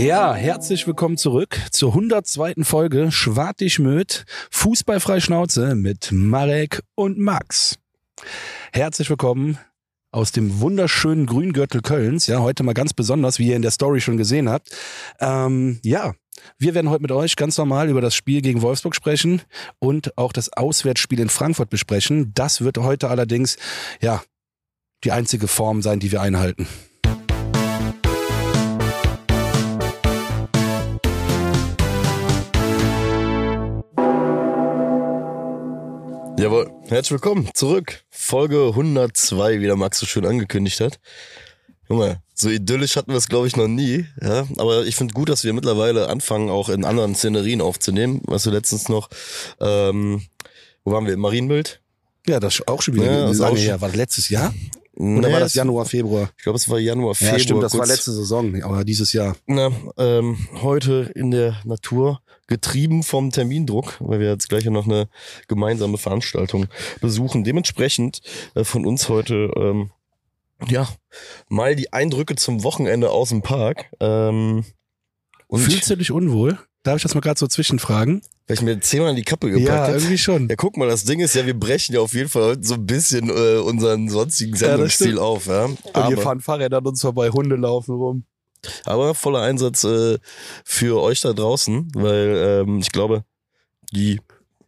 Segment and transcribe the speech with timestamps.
[0.00, 2.54] Ja, herzlich willkommen zurück zur 102.
[2.62, 7.78] Folge Schwartig Möd, Fußballfrei Schnauze mit Marek und Max.
[8.72, 9.58] Herzlich willkommen
[10.10, 12.28] aus dem wunderschönen Grüngürtel Kölns.
[12.28, 14.70] Ja, heute mal ganz besonders, wie ihr in der Story schon gesehen habt.
[15.20, 16.14] Ähm, ja,
[16.56, 19.42] wir werden heute mit euch ganz normal über das Spiel gegen Wolfsburg sprechen
[19.80, 22.32] und auch das Auswärtsspiel in Frankfurt besprechen.
[22.32, 23.58] Das wird heute allerdings,
[24.00, 24.22] ja,
[25.04, 26.66] die einzige Form sein, die wir einhalten.
[36.90, 38.02] Herzlich willkommen zurück.
[38.10, 40.98] Folge 102, wie der Max so schön angekündigt hat.
[41.88, 44.06] Junge, so idyllisch hatten wir es, glaube ich, noch nie.
[44.22, 44.46] Ja?
[44.58, 48.20] Aber ich finde gut, dass wir mittlerweile anfangen, auch in anderen Szenerien aufzunehmen.
[48.26, 49.08] Was wir letztens noch,
[49.60, 50.22] ähm,
[50.84, 51.14] wo waren wir?
[51.14, 51.80] Im Marienbild?
[52.26, 53.80] Ja, das auch schon wieder Ja, lange auch schon- her.
[53.80, 54.54] War das letztes Jahr?
[55.00, 56.30] Oder Nee, war das Januar, Februar?
[56.36, 57.38] Ich glaube, es war Januar, Februar.
[57.38, 59.34] ja, stimmt, das war kurz- letzte Saison, aber dieses Jahr.
[59.46, 65.08] Na, ähm, heute in der Natur, getrieben vom Termindruck, weil wir jetzt gleich noch eine
[65.48, 66.66] gemeinsame Veranstaltung
[67.00, 67.44] besuchen.
[67.44, 68.20] Dementsprechend
[68.54, 69.90] äh, von uns heute, ähm,
[70.68, 70.88] ja,
[71.48, 73.86] mal die Eindrücke zum Wochenende aus dem Park.
[74.00, 74.64] Ähm,
[75.46, 76.58] und Fühlst du dich unwohl?
[76.82, 78.22] Darf ich das mal gerade so zwischenfragen?
[78.46, 80.48] weil ich mir zehnmal in die Kappe gepackt Ja, irgendwie schon.
[80.48, 82.74] Ja, guck mal, das Ding ist ja, wir brechen ja auf jeden Fall heute so
[82.74, 85.20] ein bisschen äh, unseren sonstigen Ja, Sendungsstil stimmt.
[85.20, 85.46] auf.
[85.46, 85.66] Ja?
[85.66, 88.24] Und hier Aber, fahren Fahrräder an uns vorbei, Hunde laufen rum.
[88.86, 90.18] aber voller Einsatz äh,
[90.64, 93.24] für euch da draußen, weil ähm, ich glaube,
[93.92, 94.20] die,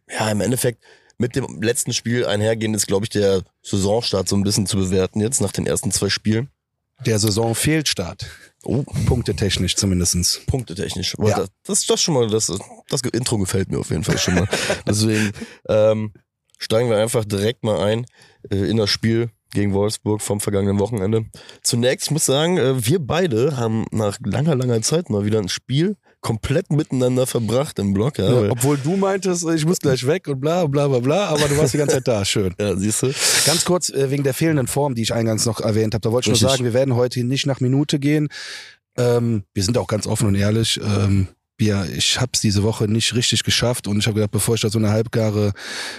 [0.09, 0.81] ja, im Endeffekt
[1.17, 5.19] mit dem letzten Spiel einhergehend ist, glaube ich, der Saisonstart so ein bisschen zu bewerten
[5.19, 6.49] jetzt nach den ersten zwei Spielen.
[7.05, 8.27] Der Saison Fehlstart.
[8.63, 10.41] Oh, Punktetechnisch zumindestens.
[10.47, 11.15] punktetechnisch.
[11.17, 11.37] Aber Ja.
[11.37, 12.51] Das, das, das schon mal, das,
[12.89, 14.47] das Intro gefällt mir auf jeden Fall schon mal.
[14.87, 15.31] Deswegen
[15.67, 16.13] ähm,
[16.57, 18.05] steigen wir einfach direkt mal ein
[18.49, 21.25] äh, in das Spiel gegen Wolfsburg vom vergangenen Wochenende.
[21.61, 25.49] Zunächst, ich muss sagen, äh, wir beide haben nach langer, langer Zeit mal wieder ein
[25.49, 28.17] Spiel komplett miteinander verbracht im Block.
[28.17, 31.47] Ja, Ja, obwohl du meintest, ich muss gleich weg und bla bla bla bla, aber
[31.47, 32.25] du warst die ganze Zeit da.
[32.25, 32.55] Schön.
[32.59, 33.11] ja siehst du?
[33.45, 36.25] Ganz kurz, äh, wegen der fehlenden Form, die ich eingangs noch erwähnt habe, da wollte
[36.25, 36.49] ich nur Richtig.
[36.49, 38.29] sagen, wir werden heute nicht nach Minute gehen.
[38.97, 40.79] Ähm, wir sind auch ganz offen und ehrlich.
[40.81, 41.27] Ähm,
[41.63, 44.61] wir, ich habe es diese Woche nicht richtig geschafft und ich habe gedacht, bevor ich
[44.61, 45.53] da so eine halbgare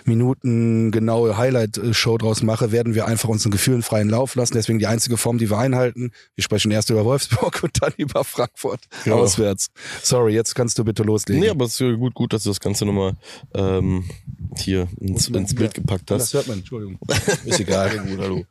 [0.05, 4.55] Minuten genaue Highlight-Show draus mache, werden wir einfach unseren Gefühlen freien Lauf lassen.
[4.55, 6.13] Deswegen die einzige Form, die wir einhalten.
[6.35, 9.15] Wir sprechen erst über Wolfsburg und dann über Frankfurt Ja.
[9.15, 9.69] auswärts.
[10.03, 11.43] Sorry, jetzt kannst du bitte loslegen.
[11.43, 13.15] Nee, aber es ist ja gut, gut, dass du das Ganze nochmal
[13.55, 14.05] ähm,
[14.57, 16.35] hier ins, ins Bild gepackt das hast.
[16.35, 16.99] hört man, Entschuldigung.
[17.45, 17.99] Ist egal.
[17.99, 18.45] Gut, hallo.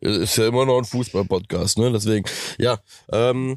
[0.00, 1.92] Ist ja immer noch ein Fußball-Podcast, ne?
[1.92, 2.24] Deswegen,
[2.58, 2.78] ja,
[3.12, 3.56] ähm,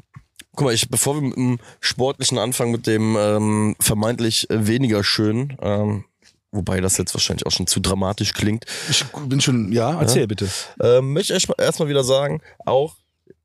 [0.56, 5.04] guck mal, ich, bevor wir mit dem Sportlichen anfangen, mit dem ähm, vermeintlich äh, weniger
[5.04, 6.04] schön, ähm,
[6.52, 10.48] wobei das jetzt wahrscheinlich auch schon zu dramatisch klingt, Ich bin schon, ja, erzähl bitte.
[10.82, 12.96] ähm, möchte ich erstmal erstmal wieder sagen, auch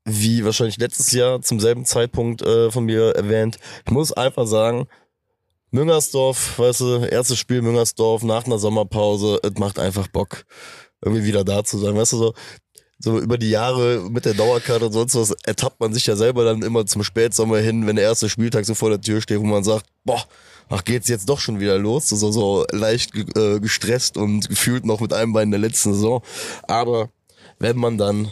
[0.06, 4.88] wie wahrscheinlich letztes Jahr zum selben Zeitpunkt äh, von mir erwähnt, ich muss einfach sagen,
[5.72, 10.46] Müngersdorf, weißt du, erstes Spiel Müngersdorf nach einer Sommerpause, es macht einfach Bock,
[11.04, 12.34] irgendwie wieder da zu sein, weißt du, so,
[13.00, 16.46] so über die Jahre mit der Dauerkarte und sonst was ertappt man sich ja selber
[16.46, 19.46] dann immer zum Spätsommer hin, wenn der erste Spieltag so vor der Tür steht, wo
[19.46, 20.24] man sagt, boah,
[20.70, 25.02] ach geht's jetzt doch schon wieder los, so, so leicht äh, gestresst und gefühlt noch
[25.02, 26.22] mit einem Bein in der letzten Saison,
[26.64, 27.10] aber
[27.60, 28.32] wenn man dann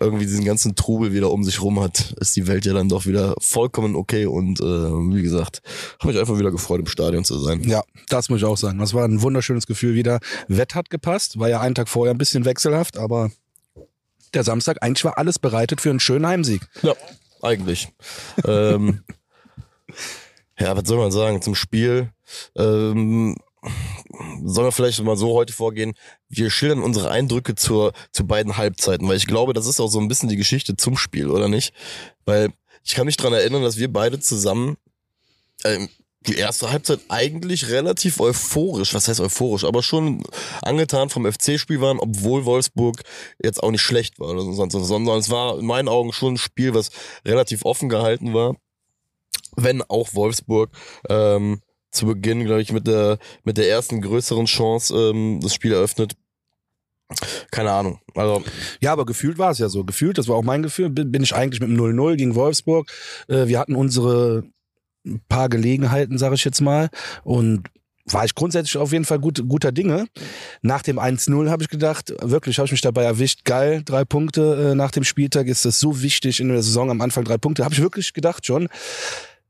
[0.00, 3.06] irgendwie diesen ganzen Trubel wieder um sich rum hat, ist die Welt ja dann doch
[3.06, 5.62] wieder vollkommen okay und äh, wie gesagt,
[6.00, 7.62] habe mich einfach wieder gefreut, im Stadion zu sein.
[7.62, 8.78] Ja, das muss ich auch sagen.
[8.80, 10.18] Das war ein wunderschönes Gefühl wieder.
[10.48, 13.30] Wett hat gepasst, war ja einen Tag vorher ein bisschen wechselhaft, aber
[14.34, 16.62] der Samstag, eigentlich war alles bereitet für einen schönen Heimsieg.
[16.82, 16.94] Ja,
[17.42, 17.88] eigentlich.
[18.46, 19.02] ähm,
[20.58, 22.10] ja, was soll man sagen zum Spiel?
[22.56, 23.36] Ähm,
[24.44, 25.94] sollen wir vielleicht mal so heute vorgehen?
[26.28, 30.00] Wir schildern unsere Eindrücke zur, zu beiden Halbzeiten, weil ich glaube, das ist auch so
[30.00, 31.72] ein bisschen die Geschichte zum Spiel, oder nicht?
[32.24, 32.52] Weil
[32.84, 34.76] ich kann mich dran erinnern, dass wir beide zusammen
[35.64, 35.88] ähm,
[36.26, 40.22] die erste Halbzeit eigentlich relativ euphorisch, was heißt euphorisch, aber schon
[40.62, 43.02] angetan vom FC-Spiel waren, obwohl Wolfsburg
[43.42, 46.90] jetzt auch nicht schlecht war sondern es war in meinen Augen schon ein Spiel, was
[47.26, 48.56] relativ offen gehalten war,
[49.56, 50.70] wenn auch Wolfsburg
[51.08, 51.60] ähm,
[51.90, 56.16] zu Beginn, glaube ich, mit der mit der ersten größeren Chance ähm, das Spiel eröffnet.
[57.50, 58.00] Keine Ahnung.
[58.14, 58.42] Also
[58.80, 59.84] Ja, aber gefühlt war es ja so.
[59.84, 62.90] Gefühlt, das war auch mein Gefühl, bin, bin ich eigentlich mit dem 0-0 gegen Wolfsburg.
[63.28, 64.44] Äh, wir hatten unsere
[65.28, 66.90] paar Gelegenheiten, sage ich jetzt mal.
[67.22, 67.68] Und
[68.06, 70.06] war ich grundsätzlich auf jeden Fall gut, guter Dinge.
[70.62, 74.72] Nach dem 1-0 habe ich gedacht, wirklich habe ich mich dabei erwischt, geil, drei Punkte
[74.72, 77.64] äh, nach dem Spieltag ist das so wichtig in der Saison am Anfang drei Punkte,
[77.64, 78.68] habe ich wirklich gedacht schon.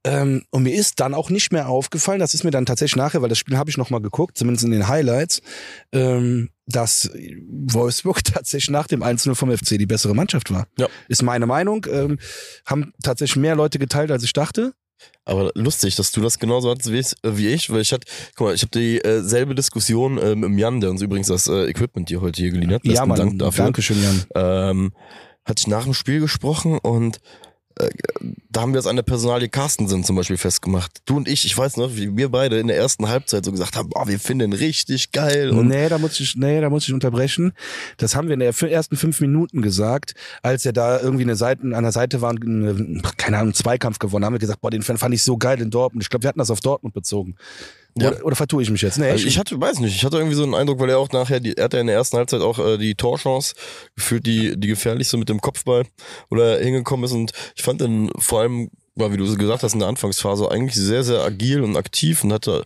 [0.06, 3.22] Ähm, und mir ist dann auch nicht mehr aufgefallen, das ist mir dann tatsächlich nachher,
[3.22, 5.40] weil das Spiel habe ich nochmal geguckt, zumindest in den Highlights,
[5.92, 7.10] ähm, dass
[7.48, 10.66] Wolfsburg tatsächlich nach dem 1-0 vom FC die bessere Mannschaft war.
[10.78, 10.88] Ja.
[11.08, 11.86] Ist meine Meinung.
[11.90, 12.18] Ähm,
[12.66, 14.74] haben tatsächlich mehr Leute geteilt, als ich dachte.
[15.24, 18.06] Aber lustig, dass du das genauso hattest wie ich, äh, wie ich weil ich hatte,
[18.36, 21.48] guck mal, ich habe dieselbe äh, selbe Diskussion äh, mit Jan, der uns übrigens das
[21.48, 22.84] äh, Equipment hier heute hier geliehen hat.
[22.84, 23.64] ja, Mann, Dank dafür.
[23.64, 24.24] Dankeschön, Jan.
[24.34, 24.92] Ähm,
[25.44, 27.20] hatte ich nach dem Spiel gesprochen und
[28.50, 30.92] da haben wir es an der Personalie Carstensen zum Beispiel festgemacht.
[31.06, 33.76] Du und ich, ich weiß noch, wie wir beide in der ersten Halbzeit so gesagt
[33.76, 35.50] haben, boah, wir finden richtig geil.
[35.50, 37.52] Und nee, da muss ich, nee, da muss ich unterbrechen.
[37.96, 41.62] Das haben wir in den ersten fünf Minuten gesagt, als er da irgendwie eine Seite,
[41.62, 44.70] an der Seite war und eine, keine Ahnung, einen Zweikampf gewonnen haben wir gesagt, boah,
[44.70, 46.04] den fand ich so geil in Dortmund.
[46.04, 47.34] Ich glaube, wir hatten das auf Dortmund bezogen.
[47.96, 48.08] Ja.
[48.10, 48.98] Oder, oder vertue ich mich jetzt?
[48.98, 51.10] Nee, Also ich hatte, weiß nicht, ich hatte irgendwie so einen Eindruck, weil er auch
[51.12, 53.54] nachher, die, er hatte in der ersten Halbzeit auch äh, die Torchance
[53.94, 55.84] gefühlt, die, die gefährlichste mit dem Kopfball,
[56.28, 59.74] wo er hingekommen ist und ich fand den vor allem, ja, wie du gesagt hast,
[59.74, 62.64] in der Anfangsphase eigentlich sehr, sehr agil und aktiv und hatte,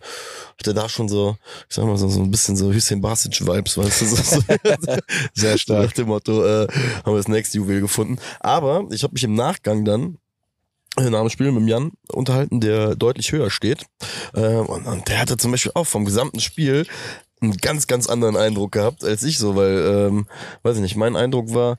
[0.59, 1.37] hatte da schon so,
[1.69, 4.41] ich sag mal so, so ein bisschen so Hüseyin Basic-Vibes, weißt du, so, so,
[5.33, 5.93] sehr nach stark.
[5.95, 6.67] dem Motto, äh,
[7.03, 8.17] haben wir das nächste Juwel gefunden.
[8.39, 10.17] Aber ich habe mich im Nachgang dann
[11.03, 13.85] nach dem Spiel mit dem Jan unterhalten, der deutlich höher steht.
[14.33, 16.85] Äh, und, und der hatte zum Beispiel auch vom gesamten Spiel
[17.41, 19.77] einen ganz, ganz anderen Eindruck gehabt als ich so, weil,
[20.09, 20.27] ähm,
[20.63, 21.77] weiß ich nicht, mein Eindruck war,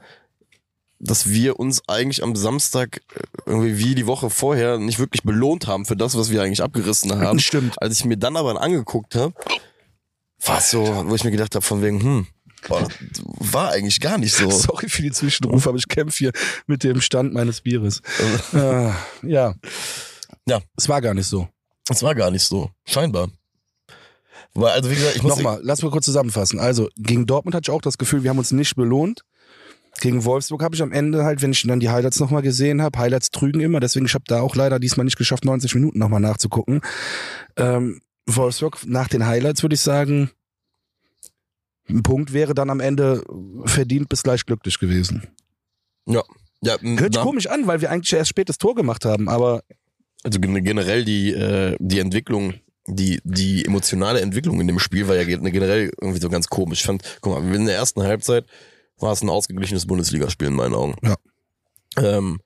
[0.98, 5.66] dass wir uns eigentlich am Samstag äh, irgendwie wie die Woche vorher nicht wirklich belohnt
[5.66, 7.38] haben für das, was wir eigentlich abgerissen haben.
[7.40, 7.80] Stimmt.
[7.80, 9.34] Als ich mir dann aber angeguckt habe,
[10.44, 12.26] war es so, wo ich mir gedacht habe, von wegen, hm,
[12.68, 12.88] boah,
[13.38, 14.50] war eigentlich gar nicht so.
[14.50, 16.32] Sorry für die Zwischenrufe, aber ich kämpfe hier
[16.66, 18.02] mit dem Stand meines Bieres.
[18.52, 18.90] äh,
[19.22, 19.54] ja.
[20.46, 20.60] Ja.
[20.76, 21.48] Es war gar nicht so.
[21.88, 22.70] Es war gar nicht so.
[22.86, 23.28] Scheinbar.
[24.54, 26.58] Weil, also wie gesagt, ich muss Nochmal, lass mal kurz zusammenfassen.
[26.58, 29.22] Also, gegen Dortmund hatte ich auch das Gefühl, wir haben uns nicht belohnt.
[30.00, 32.98] Gegen Wolfsburg habe ich am Ende halt, wenn ich dann die Highlights nochmal gesehen habe,
[32.98, 36.20] Highlights trügen immer, deswegen ich habe da auch leider diesmal nicht geschafft, 90 Minuten nochmal
[36.20, 36.80] nachzugucken.
[37.56, 40.30] Ähm, Wolfsburg, nach den Highlights würde ich sagen,
[41.90, 43.22] ein Punkt wäre dann am Ende
[43.64, 45.28] verdient bis gleich glücklich gewesen.
[46.06, 46.22] Ja,
[46.62, 49.62] ja Hört sich komisch an, weil wir eigentlich erst spät das Tor gemacht haben, aber
[50.22, 52.54] also gen- generell die, äh, die Entwicklung,
[52.86, 56.80] die, die emotionale Entwicklung in dem Spiel war ja gen- generell irgendwie so ganz komisch.
[56.80, 58.44] Ich fand, guck mal, in der ersten Halbzeit
[58.98, 60.94] war es ein ausgeglichenes Bundesligaspiel in meinen Augen.
[61.02, 61.16] Ja.
[61.96, 62.40] Ähm,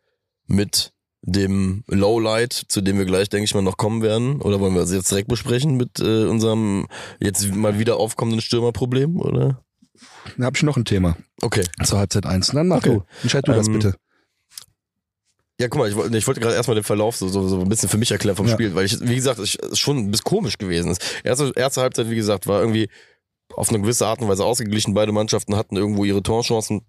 [0.46, 0.93] mit
[1.26, 4.40] dem Lowlight, zu dem wir gleich, denke ich mal, noch kommen werden.
[4.42, 6.86] Oder wollen wir das jetzt direkt besprechen mit äh, unserem
[7.18, 9.60] jetzt mal wieder aufkommenden Stürmerproblem, oder?
[10.36, 11.64] da habe ich noch ein Thema Okay.
[11.84, 12.48] zur Halbzeit 1.
[12.48, 12.94] Dann mach Okay.
[12.96, 13.04] du.
[13.22, 13.94] Entscheid du das Ähm, bitte.
[15.60, 17.68] Ja, guck mal, ich, wollte- ich wollte gerade erstmal den Verlauf so, so, so ein
[17.68, 18.52] bisschen für mich erklären vom Ja.
[18.54, 21.00] Spiel, weil ich, wie gesagt, ich, es schon ein bisschen komisch gewesen ist.
[21.22, 22.88] Erste, erste Halbzeit, wie gesagt, war irgendwie
[23.54, 24.94] auf eine gewisse Art und Weise ausgeglichen.
[24.94, 26.82] Beide Mannschaften hatten irgendwo ihre Torchancen.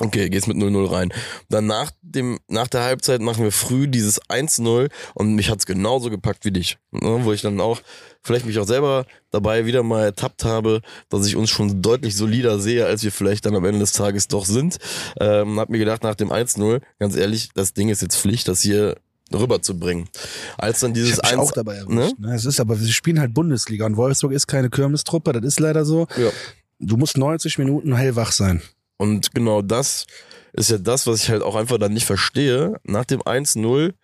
[0.00, 1.12] Okay, gehst mit 0-0 rein.
[1.48, 6.10] Dann nach dem, nach der Halbzeit machen wir früh dieses 1-0 und mich hat's genauso
[6.10, 6.78] gepackt wie dich.
[6.90, 7.80] Ne, wo ich dann auch,
[8.22, 12.58] vielleicht mich auch selber dabei wieder mal ertappt habe, dass ich uns schon deutlich solider
[12.58, 14.78] sehe, als wir vielleicht dann am Ende des Tages doch sind.
[15.20, 18.60] Ähm, hab mir gedacht, nach dem 1-0, ganz ehrlich, das Ding ist jetzt Pflicht, das
[18.60, 18.96] hier
[19.32, 20.08] rüberzubringen.
[20.56, 22.18] Als dann Ich dieses mich 1 auch dabei erwischt.
[22.18, 22.34] Ne?
[22.34, 25.84] Es ist aber, wir spielen halt Bundesliga und Wolfsburg ist keine Kirmestruppe, das ist leider
[25.84, 26.06] so.
[26.16, 26.30] Ja.
[26.78, 28.62] Du musst 90 Minuten hellwach sein.
[28.98, 30.06] Und genau das
[30.52, 32.78] ist ja das, was ich halt auch einfach dann nicht verstehe.
[32.82, 33.94] Nach dem 1-0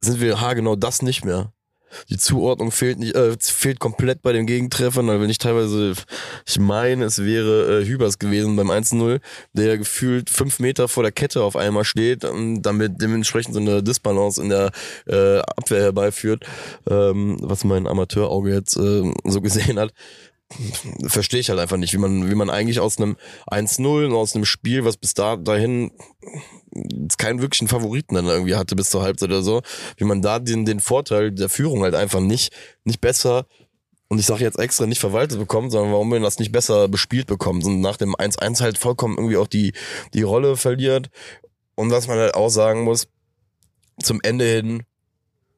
[0.00, 1.52] sind wir haargenau das nicht mehr.
[2.08, 5.92] Die Zuordnung fehlt nicht, äh, fehlt komplett bei den Gegentreffern, weil wenn ich teilweise,
[6.46, 9.20] ich meine, es wäre äh, Hübers gewesen beim 1-0,
[9.52, 13.82] der gefühlt fünf Meter vor der Kette auf einmal steht und damit dementsprechend so eine
[13.82, 14.70] Disbalance in der
[15.06, 16.44] äh, Abwehr herbeiführt,
[16.88, 19.92] ähm, was mein Amateurauge jetzt äh, so gesehen hat
[21.06, 23.16] verstehe ich halt einfach nicht, wie man, wie man eigentlich aus einem
[23.50, 25.92] 1-0 und aus einem Spiel, was bis da dahin
[27.18, 29.62] keinen wirklichen Favoriten dann irgendwie hatte bis zur Halbzeit oder so,
[29.96, 32.52] wie man da den, den Vorteil der Führung halt einfach nicht,
[32.84, 33.46] nicht besser
[34.12, 37.26] und ich sage jetzt extra nicht verwaltet bekommt, sondern warum man das nicht besser bespielt
[37.26, 39.72] bekommt und nach dem 1-1 halt vollkommen irgendwie auch die,
[40.12, 41.08] die Rolle verliert.
[41.76, 43.08] Und was man halt auch sagen muss,
[44.02, 44.82] zum Ende hin,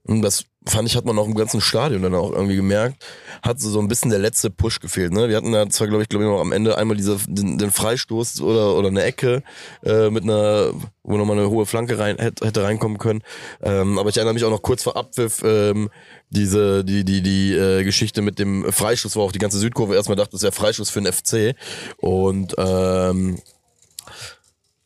[0.07, 3.05] und das fand ich, hat man auch im ganzen Stadion dann auch irgendwie gemerkt,
[3.43, 5.13] hat so, ein bisschen der letzte Push gefehlt.
[5.13, 5.29] Ne?
[5.29, 7.71] Wir hatten da zwar, glaube ich, glaube ich, noch am Ende einmal diese, den, den
[7.71, 9.43] Freistoß oder, oder eine Ecke
[9.85, 13.23] äh, mit einer, wo nochmal eine hohe Flanke rein, hätte, hätte reinkommen können.
[13.63, 15.91] Ähm, aber ich erinnere mich auch noch kurz vor Abpfiff, ähm,
[16.31, 20.17] diese, die, die, die äh, Geschichte mit dem Freistoß, wo auch die ganze Südkurve erstmal
[20.17, 21.57] dachte, das wäre Freistoß für den FC.
[21.99, 23.39] Und ähm,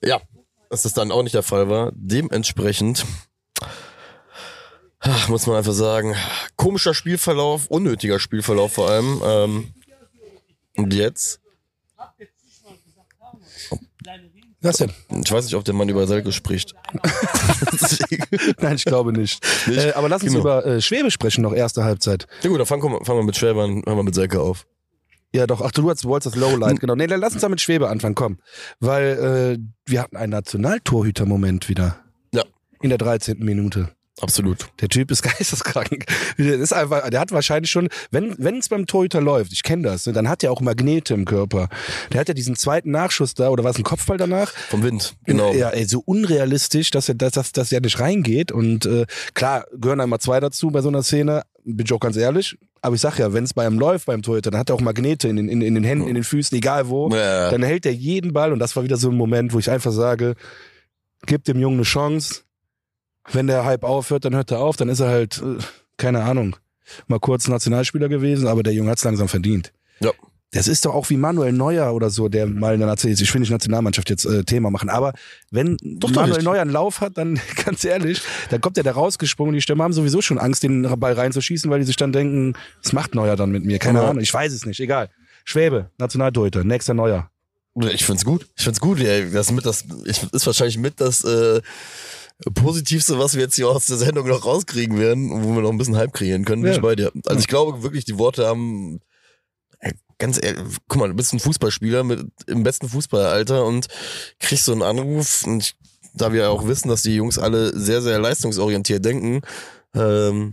[0.03, 0.21] ja,
[0.71, 1.93] dass das dann auch nicht der Fall war.
[1.95, 3.05] Dementsprechend
[5.01, 6.15] Ach, muss man einfach sagen,
[6.57, 9.21] komischer Spielverlauf, unnötiger Spielverlauf vor allem.
[9.25, 9.69] Ähm,
[10.77, 11.41] und jetzt?
[14.61, 14.91] Was denn?
[15.23, 16.75] Ich weiß nicht, ob der Mann über Selke spricht.
[18.61, 19.41] Nein, ich glaube nicht.
[19.69, 19.79] Nicht?
[19.79, 20.41] Äh, aber lass uns Genau.
[20.43, 22.27] über äh, Schwäbe sprechen noch, erste Halbzeit.
[22.43, 24.67] Ja gut, dann fangen wir, wir mit Schwäber an, fangen wir mit Selke auf.
[25.33, 26.97] Ja, doch, ach du hast- wolltest das Lowlight, genau.
[26.97, 28.39] Nee, dann lass uns da mit Schwebe anfangen, komm.
[28.81, 32.01] Weil äh, wir hatten einen Nationaltorhüter-Moment wieder.
[32.35, 32.43] Ja.
[32.83, 33.39] In der 13.
[33.39, 33.91] Minute.
[34.21, 34.69] Absolut.
[34.81, 36.07] Der Typ ist geisteskrank.
[36.39, 39.83] Der ist einfach, der hat wahrscheinlich schon, wenn wenn es beim Torhüter läuft, ich kenne
[39.83, 41.69] das, ne, dann hat er auch Magnete im Körper.
[42.13, 44.53] Der hat ja diesen zweiten Nachschuss da, oder war es ein Kopfball danach?
[44.69, 45.53] Vom Wind, genau.
[45.53, 48.53] Ja, ey, so unrealistisch, dass er, dass, dass, dass er nicht reingeht.
[48.53, 52.17] Und äh, klar, gehören einmal zwei dazu bei so einer Szene, bin ich auch ganz
[52.17, 52.57] ehrlich.
[52.81, 54.81] Aber ich sag ja, wenn es bei ihm läuft, beim Torhüter, dann hat er auch
[54.81, 57.09] Magnete in den, in, in den Händen, in den Füßen, egal wo.
[57.11, 57.51] Ja.
[57.51, 59.93] Dann hält er jeden Ball und das war wieder so ein Moment, wo ich einfach
[59.93, 60.35] sage,
[61.27, 62.43] gib dem Jungen eine Chance.
[63.33, 65.63] Wenn der Hype aufhört, dann hört er auf, dann ist er halt, äh,
[65.97, 66.57] keine Ahnung,
[67.07, 69.73] mal kurz Nationalspieler gewesen, aber der Junge hat's langsam verdient.
[70.01, 70.11] Ja.
[70.53, 73.35] Das ist doch auch wie Manuel Neuer oder so, der mal in der Nazi ich
[73.35, 75.13] will nicht Nationalmannschaft jetzt äh, Thema machen, aber
[75.51, 76.45] wenn Doch, doch Manuel nicht.
[76.45, 79.93] Neuer einen Lauf hat, dann ganz ehrlich, dann kommt er da rausgesprungen, die Stürmer haben
[79.93, 83.51] sowieso schon Angst, den Ball reinzuschießen, weil die sich dann denken, was macht Neuer dann
[83.51, 83.79] mit mir?
[83.79, 84.09] Keine Ja.
[84.09, 85.11] Ahnung, ich weiß es nicht, egal.
[85.45, 87.31] Schwäbe, Nationaltorhüter, nächster Neuer.
[87.93, 88.47] Ich find's gut.
[88.57, 89.01] Ich find's gut.
[89.01, 89.31] Ey.
[89.31, 91.61] Das, mit das ich, ist wahrscheinlich mit das äh,
[92.55, 95.79] Positivste, was wir jetzt hier aus der Sendung noch rauskriegen werden, wo wir noch ein
[95.79, 96.63] bisschen Hype kreieren können.
[96.63, 96.77] Bin Ja.
[96.77, 97.11] ich bei dir.
[97.27, 99.01] Also ich glaube wirklich, die Worte haben
[100.19, 103.87] ganz ehrlich, guck mal, du bist ein Fußballspieler mit im besten Fußballalter und
[104.41, 105.77] kriegst so einen Anruf und ich,
[106.15, 109.43] da wir ja auch wissen, dass die Jungs alle sehr, sehr leistungsorientiert denken,
[109.95, 110.51] ähm,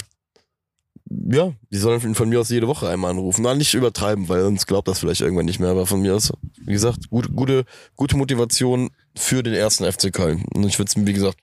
[1.07, 3.43] ja, die sollen von- von mir aus jede Woche einmal anrufen.
[3.43, 5.69] Na, nicht übertreiben, weil sonst glaubt das vielleicht irgendwann nicht mehr.
[5.69, 6.33] Aber von mir aus,
[6.65, 10.43] wie gesagt, gute, gute, gute Motivation für den ersten FC Köln.
[10.53, 11.37] Und ich würde es, wie gesagt,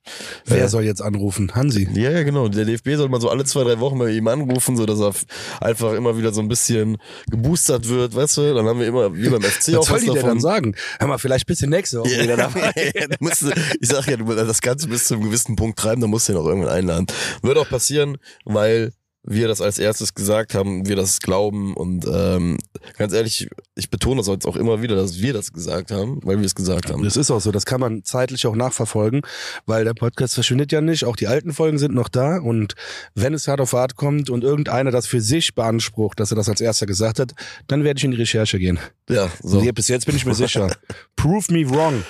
[0.46, 1.54] Wer äh, soll jetzt anrufen?
[1.54, 1.88] Hansi.
[1.94, 2.48] ja, ja, genau.
[2.48, 5.14] Der DFB soll mal so alle zwei, drei Wochen mal ihm anrufen, so dass er
[5.60, 6.98] einfach immer wieder so ein bisschen
[7.30, 8.54] geboostert wird, weißt du?
[8.54, 10.28] Dann haben wir immer, wie beim FC auch Was soll die denn davon.
[10.30, 10.74] dann sagen?
[10.98, 12.72] Hör mal, vielleicht bist du nächste Woche wieder dabei.
[12.94, 13.42] Ja, du musst,
[13.80, 16.28] ich sag ja, du musst das Ganze bis zu einem gewissen Punkt treiben, dann musst
[16.28, 17.06] du ihn auch irgendwann einladen.
[17.42, 18.92] Wird auch passieren, weil
[19.24, 22.58] wir das als erstes gesagt haben, wir das glauben und ähm,
[22.98, 26.38] ganz ehrlich, ich betone das jetzt auch immer wieder, dass wir das gesagt haben, weil
[26.38, 27.04] wir es gesagt haben.
[27.04, 29.22] Das ist auch so, das kann man zeitlich auch nachverfolgen,
[29.64, 32.74] weil der Podcast verschwindet ja nicht, auch die alten Folgen sind noch da und
[33.14, 36.48] wenn es hart auf hart kommt und irgendeiner das für sich beansprucht, dass er das
[36.48, 37.32] als erster gesagt hat,
[37.68, 38.80] dann werde ich in die Recherche gehen.
[39.08, 39.60] Ja, so.
[39.60, 40.74] Nee, bis jetzt bin ich mir sicher.
[41.16, 42.02] Prove me wrong.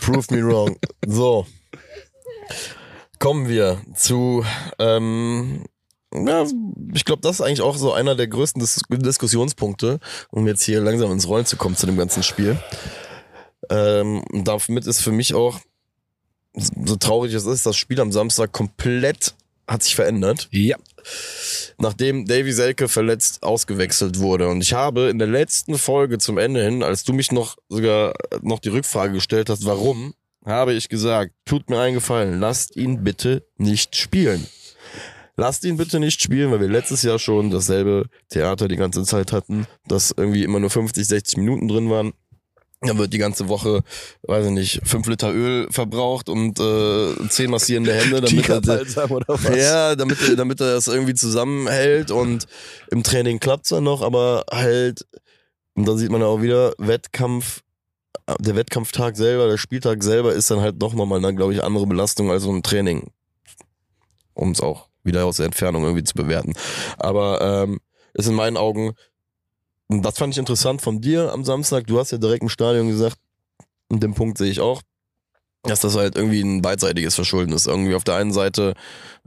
[0.00, 0.76] Prove me wrong.
[1.04, 1.46] So.
[3.18, 4.44] Kommen wir zu,
[4.78, 5.64] ähm,
[6.14, 6.46] ja,
[6.94, 10.00] ich glaube, das ist eigentlich auch so einer der größten Dis Diskussionspunkte,
[10.30, 12.58] um jetzt hier langsam ins Rollen zu kommen zu dem ganzen Spiel.
[13.70, 15.60] Ähm, damit ist für mich auch,
[16.54, 19.34] so traurig es ist, das Spiel am Samstag komplett
[19.68, 20.76] hat sich verändert Ja.
[21.76, 24.48] nachdem Davy Selke verletzt ausgewechselt wurde.
[24.48, 28.14] Und ich habe in der letzten Folge zum Ende hin, als du mich noch sogar
[28.40, 33.04] noch die Rückfrage gestellt hast, warum, habe ich gesagt, tut mir einen Gefallen, lasst ihn
[33.04, 34.46] bitte nicht spielen.
[35.40, 39.30] Lasst ihn bitte nicht spielen, weil wir letztes Jahr schon dasselbe Theater die ganze Zeit
[39.30, 42.12] hatten, dass irgendwie immer nur 50, 60 Minuten drin waren.
[42.80, 43.82] Dann wird die ganze Woche,
[44.22, 49.10] weiß ich nicht, fünf Liter Öl verbraucht und äh, zehn massierende Hände, damit er, Tigerbalsam
[49.12, 49.56] oder was?
[49.56, 52.46] ja, damit, er- damit er das irgendwie zusammenhält und
[52.90, 55.06] im Training klappt's dann noch, aber halt,
[55.74, 57.62] und da sieht man auch wieder, Wettkampf,
[58.40, 61.86] der Wettkampftag selber, der Spieltag selber ist dann halt doch nochmal eine, glaube ich, andere
[61.86, 63.12] Belastung als so ein Training.
[64.34, 66.52] Um es auch wieder aus der Entfernung irgendwie zu bewerten.
[66.98, 67.80] Aber ähm,
[68.14, 68.92] ist in meinen Augen,
[69.88, 73.18] das fand ich interessant von dir am Samstag, du hast ja direkt im Stadion gesagt,
[73.88, 74.82] und den Punkt sehe ich auch,
[75.68, 77.66] dass das halt irgendwie ein beidseitiges Verschulden ist.
[77.66, 78.74] Irgendwie auf der einen Seite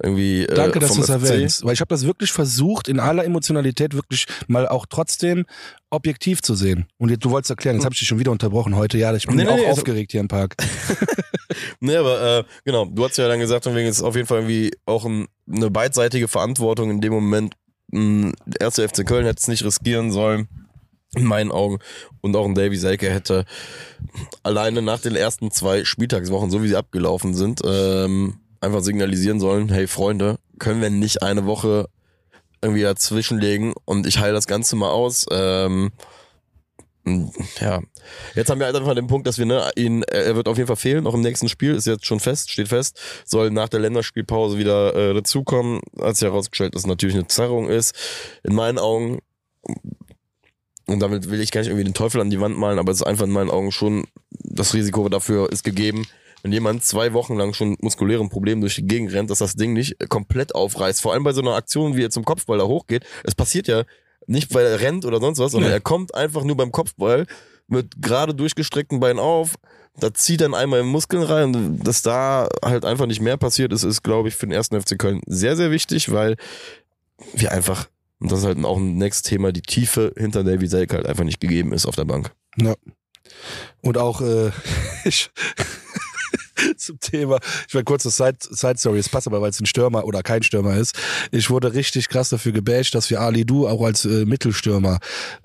[0.02, 1.64] irgendwie äh, Danke, dass du es erwähnst.
[1.64, 5.46] Weil ich habe das wirklich versucht, in aller Emotionalität wirklich mal auch trotzdem
[5.90, 6.88] objektiv zu sehen.
[6.98, 8.98] Und jetzt, du wolltest erklären, jetzt habe ich dich schon wieder unterbrochen heute.
[8.98, 10.56] Ja, ich bin Nee, nee, auch nee, aufgeregt hier im Park.
[11.80, 14.40] Nee, aber äh, genau, du hast ja dann gesagt, von wegen ist auf jeden Fall
[14.40, 17.56] irgendwie auch ein, eine beidseitige Verantwortung in dem Moment.
[17.92, 20.48] Mh, Der erste FC Köln hätte es nicht riskieren sollen,
[21.16, 21.80] in meinen Augen.
[22.22, 23.46] Und auch ein Davy Selke hätte
[24.44, 29.70] alleine nach den ersten zwei Spieltagswochen, so wie sie abgelaufen sind, ähm, einfach signalisieren sollen,
[29.70, 31.90] hey Freunde, können wir nicht eine Woche
[32.62, 35.26] irgendwie dazwischenlegen und ich heile das Ganze mal aus.
[35.32, 35.92] Ähm,
[37.60, 37.82] ja,
[38.36, 40.68] jetzt haben wir halt einfach den Punkt, dass wir ne, ihn, er wird auf jeden
[40.68, 43.80] Fall fehlen, auch im nächsten Spiel, ist jetzt schon fest, steht fest, soll nach der
[43.80, 47.96] Länderspielpause wieder äh, dazukommen, als herausgestellt, dass es natürlich eine Zerrung ist.
[48.44, 49.20] In meinen Augen,
[50.88, 53.02] und damit will ich gar nicht irgendwie den Teufel an die Wand malen, aber es
[53.02, 56.06] ist einfach in meinen Augen schon, das Risiko dafür ist gegeben,
[56.44, 59.74] wenn jemand zwei Wochen lang schon muskulären Problemen durch die Gegend rennt, dass das Ding
[59.74, 61.00] nicht komplett aufreißt.
[61.02, 63.06] Vor allem bei so einer Aktion, wie er zum Kopfball da hochgeht.
[63.24, 63.84] Es passiert ja
[64.26, 65.76] nicht, weil er rennt oder sonst was, sondern Nee.
[65.78, 67.28] er kommt einfach nur beim Kopfball
[67.68, 69.56] mit gerade durchgestreckten Beinen auf,
[70.00, 71.56] da zieht dann einmal in Muskeln rein.
[71.56, 74.82] Und dass da halt einfach nicht mehr passiert ist, ist, glaube ich, für den ersten
[74.82, 76.38] FC Köln sehr, sehr wichtig, weil
[77.34, 77.88] wir einfach,
[78.22, 81.24] und das ist halt auch ein nächstes Thema, die Tiefe hinter Davy Selke halt einfach
[81.24, 82.32] nicht gegeben ist auf der Bank.
[82.56, 82.76] Ja.
[83.82, 84.52] Und auch äh,
[85.06, 85.32] ich,
[86.82, 89.66] zum Thema, ich will kurz das Side, Side Story, es passt aber, weil es ein
[89.66, 90.96] Stürmer oder kein Stürmer ist.
[91.32, 95.00] Ich wurde richtig krass dafür gebasht, dass wir Ali Du auch als äh, Mittelstürmer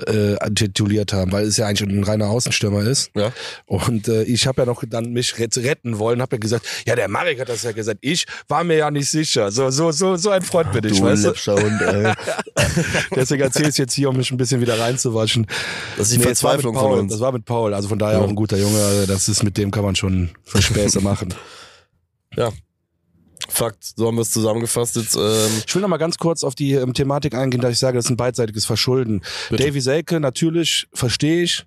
[0.06, 3.10] äh, tituliert haben, weil es ja eigentlich ein reiner Außenstürmer ist.
[3.14, 3.32] Ja.
[3.66, 7.08] Und äh, ich habe ja noch dann mich retten wollen, habe ja gesagt, ja, der
[7.08, 9.50] Marek hat das ja gesagt, ich war mir ja nicht sicher.
[9.50, 11.28] So so so so ein Freund bin ich, du weißt du?
[11.28, 12.12] Läppschauend, ey.
[13.14, 15.46] Deswegen erzähle ich jetzt hier, um mich ein bisschen wieder reinzuwaschen.
[15.96, 17.12] Das ist die Nee, es war mit Verzweiflung Paul, von uns.
[17.12, 18.24] Das war mit Paul, also von daher Ja.
[18.24, 19.04] auch ein guter Junge.
[19.06, 21.25] Das ist mit dem kann man schon Späße machen.
[22.37, 22.52] Ja.
[23.49, 25.14] Fakt, so haben wir es zusammengefasst jetzt.
[25.14, 27.97] Ähm, Ich will noch mal ganz kurz auf die ähm, Thematik eingehen, dass ich sage,
[27.97, 29.23] das ist ein beidseitiges Verschulden.
[29.50, 29.64] Bitte.
[29.64, 31.64] Davy Selke, natürlich, verstehe ich.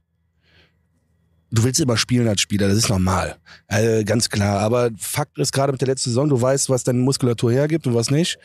[1.52, 3.38] Du willst immer spielen als Spieler, das ist normal.
[3.68, 4.60] Äh, ganz klar.
[4.60, 7.96] Aber Fakt ist, gerade mit der letzten Saison, du weißt, was deine Muskulatur hergibt und
[7.96, 8.38] was nicht.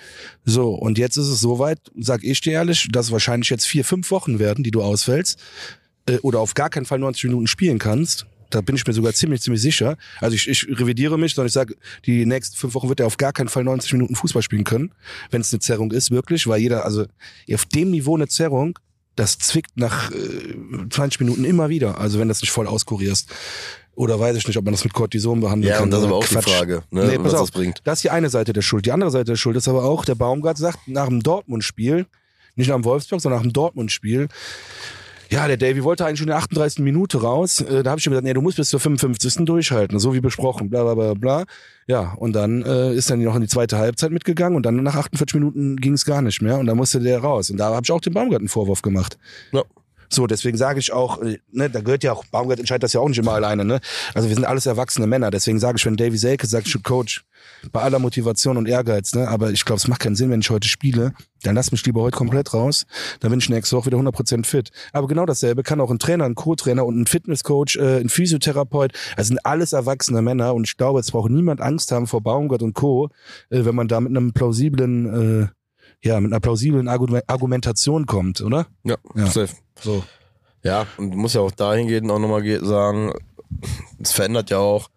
[0.44, 4.10] So, und jetzt ist es soweit, sag ich dir ehrlich, dass wahrscheinlich jetzt vier, fünf
[4.10, 5.38] Wochen werden, die du ausfällst.
[6.06, 8.26] Äh, oder auf gar keinen Fall 90 Minuten spielen kannst.
[8.54, 9.96] Da bin ich mir sogar ziemlich, ziemlich sicher.
[10.20, 11.74] Also ich, ich revidiere mich, sondern ich sage,
[12.06, 14.92] die nächsten fünf Wochen wird er auf gar keinen Fall 90 Minuten Fußball spielen können,
[15.30, 17.06] wenn es eine Zerrung ist, wirklich, weil jeder, also
[17.52, 18.78] auf dem Niveau eine Zerrung,
[19.16, 23.28] das zwickt nach äh, 20 Minuten immer wieder, also wenn du das nicht voll auskurierst.
[23.96, 25.84] Oder weiß ich nicht, ob man das mit Cortison behandeln ja, kann.
[25.84, 26.50] und das ist aber auch die Quatsch.
[26.50, 27.52] Frage, ne, Nee, was pass das auf.
[27.52, 27.80] bringt.
[27.84, 28.86] Das ist die eine Seite der Schuld.
[28.86, 32.06] Die andere Seite der Schuld ist aber auch, der Baumgart sagt nach dem Dortmund-Spiel,
[32.56, 34.28] nicht nach dem Wolfsburg, sondern nach dem Dortmund-Spiel,
[35.30, 36.80] ja, der Davy wollte eigentlich schon in der 38.
[36.80, 37.60] Minute raus.
[37.60, 39.44] Äh, da habe ich ihm gesagt, nee, du musst bis zur 55.
[39.44, 41.44] durchhalten, so wie besprochen, bla bla bla bla.
[41.86, 44.96] Ja, und dann äh, ist dann noch in die zweite Halbzeit mitgegangen und dann nach
[44.96, 47.50] 48 Minuten ging es gar nicht mehr und dann musste der raus.
[47.50, 49.18] Und da habe ich auch dem Baumgart einen Vorwurf gemacht.
[49.52, 49.62] Ja.
[50.14, 53.00] So, deswegen sage ich auch, äh, ne, da gehört ja auch, Baumgart entscheidet das ja
[53.00, 53.80] auch nicht immer alleine, ne?
[54.14, 57.24] Also wir sind alles erwachsene Männer, deswegen sage ich, wenn Davy Selke sagt, schon Coach,
[57.72, 60.50] bei aller Motivation und Ehrgeiz, ne, aber ich glaube, es macht keinen Sinn, wenn ich
[60.50, 62.86] heute spiele, dann lass mich lieber heute komplett raus,
[63.20, 64.70] dann bin ich nächste Woche wieder 100% fit.
[64.92, 68.92] Aber genau dasselbe kann auch ein Trainer, ein Co-Trainer und ein Fitnesscoach, äh, ein Physiotherapeut,
[69.16, 72.62] das sind alles erwachsene Männer und ich glaube, es braucht niemand Angst haben vor Baumgart
[72.62, 73.08] und Co.,
[73.50, 75.48] äh, wenn man da mit einem plausiblen, äh,
[76.06, 78.66] ja, mit einer plausiblen Argu- Argumentation kommt, oder?
[78.84, 79.26] Ja, Ja.
[79.26, 79.54] safe.
[79.84, 80.02] So.
[80.62, 83.12] Ja, und du musst ja auch dahingehend auch nochmal ge- sagen,
[84.00, 84.88] es verändert ja auch,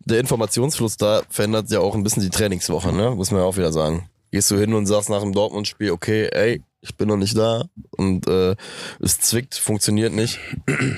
[0.00, 3.10] der Informationsfluss da verändert ja auch ein bisschen die Trainingswoche, ne?
[3.10, 4.08] Muss man ja auch wieder sagen.
[4.30, 7.64] Gehst du hin und sagst nach dem Dortmund-Spiel, okay, ey, ich bin noch nicht da
[7.96, 8.54] und äh,
[9.00, 10.38] es zwickt, funktioniert nicht.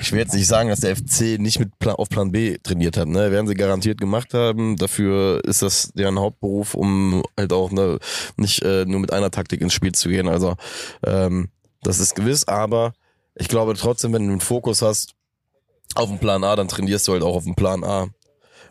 [0.01, 2.97] Ich will jetzt nicht sagen, dass der FC nicht mit Plan, auf Plan B trainiert
[2.97, 3.31] hat, ne?
[3.31, 4.75] Werden sie garantiert gemacht haben.
[4.77, 7.97] Dafür ist das deren Hauptberuf, um halt auch ne,
[8.37, 10.27] nicht äh, nur mit einer Taktik ins Spiel zu gehen.
[10.27, 10.55] Also
[11.03, 11.49] ähm,
[11.81, 12.93] das ist gewiss, aber
[13.35, 15.15] ich glaube trotzdem, wenn du einen Fokus hast
[15.95, 18.07] auf den Plan A, dann trainierst du halt auch auf den Plan A.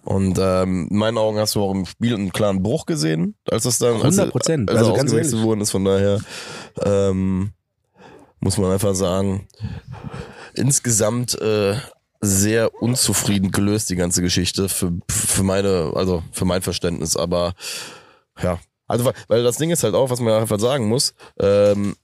[0.04, 3.64] Und ähm, in meinen Augen hast du auch im Spiel einen klaren Bruch gesehen, als
[3.64, 4.70] das dann als, 100 Prozent.
[4.70, 5.70] als Also er ganz ausgewechselt worden ist.
[5.70, 6.20] Von daher
[6.82, 7.52] ähm,
[8.40, 9.48] muss man einfach sagen,
[10.54, 11.76] insgesamt äh,
[12.20, 17.16] sehr unzufrieden gelöst die ganze Geschichte für, für meine, also für mein Verständnis.
[17.16, 17.54] Aber
[18.42, 21.14] ja, also weil, weil das Ding ist halt auch, was man einfach sagen muss.
[21.38, 21.96] Ähm,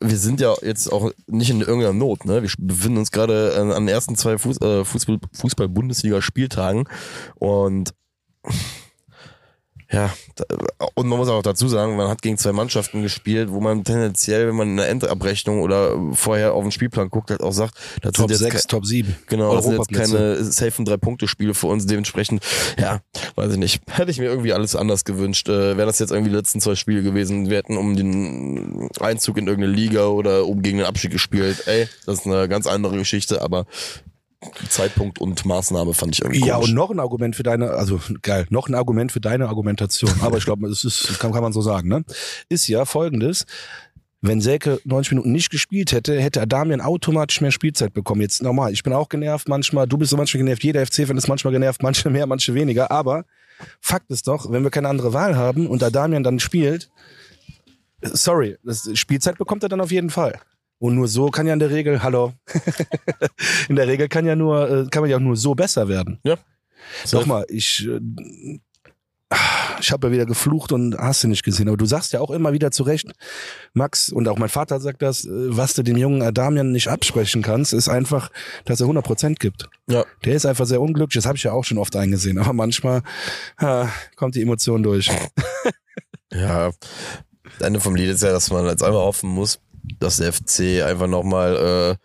[0.00, 2.42] wir sind ja jetzt auch nicht in irgendeiner Not, ne?
[2.42, 6.88] Wir befinden uns gerade an an den ersten zwei Fuß, äh, Fußball, Fußball-Bundesliga-Spieltagen
[7.36, 7.94] und
[9.90, 10.12] ja,
[10.94, 14.48] und man muss auch dazu sagen, man hat gegen zwei Mannschaften gespielt, wo man tendenziell,
[14.48, 18.12] wenn man in der Endabrechnung oder vorher auf den Spielplan guckt, halt auch sagt, das
[18.12, 19.16] Top sind jetzt 6, Top 7.
[19.28, 21.86] Genau, das sind jetzt keine safen Drei-Punkte-Spiele für uns.
[21.86, 22.42] Dementsprechend,
[22.78, 23.00] ja,
[23.36, 23.80] weiß ich nicht.
[23.88, 25.48] Hätte ich mir irgendwie alles anders gewünscht.
[25.48, 29.36] Äh, Wären das jetzt irgendwie die letzten zwei Spiele gewesen, wir hätten um den Einzug
[29.38, 31.62] in irgendeine Liga oder um gegen den Abstieg gespielt.
[31.66, 33.66] Ey, das ist eine ganz andere Geschichte, aber
[34.68, 36.68] Zeitpunkt und Maßnahme fand ich irgendwie Ja, komisch.
[36.70, 40.10] und noch ein Argument für deine, also geil, noch ein Argument für deine Argumentation.
[40.20, 42.04] Aber ich glaube, das ist, kann, kann man so sagen, ne?
[42.48, 43.44] Ist ja folgendes.
[44.22, 48.22] Wenn Selke 90 Minuten nicht gespielt hätte, hätte Adamian automatisch mehr Spielzeit bekommen.
[48.22, 48.72] Jetzt normal.
[48.72, 49.86] Ich bin auch genervt manchmal.
[49.86, 50.64] Du bist so manchmal genervt.
[50.64, 51.82] Jeder FC-Fan ist manchmal genervt.
[51.82, 52.90] Manche mehr, manche weniger.
[52.90, 53.24] Aber
[53.80, 56.90] Fakt ist doch, wenn wir keine andere Wahl haben und Adamian dann spielt,
[58.02, 60.40] sorry, das Spielzeit bekommt er dann auf jeden Fall.
[60.78, 62.34] Und nur so kann ja in der Regel, hallo,
[63.68, 66.18] in der Regel kann ja nur, äh, kann man ja nur so besser werden.
[67.12, 68.00] Nochmal, ich, äh,
[69.80, 71.68] ich habe ja wieder geflucht und hast du nicht gesehen.
[71.68, 73.10] Aber du sagst ja auch immer wieder zu Recht,
[73.72, 77.42] Max, und auch mein Vater sagt das, äh, was du dem jungen Adamian nicht absprechen
[77.42, 78.30] kannst, ist einfach,
[78.66, 79.68] dass er 100% gibt.
[79.88, 80.04] Ja.
[80.24, 82.38] Der ist einfach sehr unglücklich, das habe ich ja auch schon oft eingesehen.
[82.38, 83.02] Aber manchmal
[83.58, 85.10] ha, kommt die Emotion durch.
[86.32, 86.70] Ja,
[87.58, 89.60] das Ende vom Lied ist ja, dass man jetzt einfach hoffen muss,
[89.98, 91.96] dass der FC einfach nochmal äh,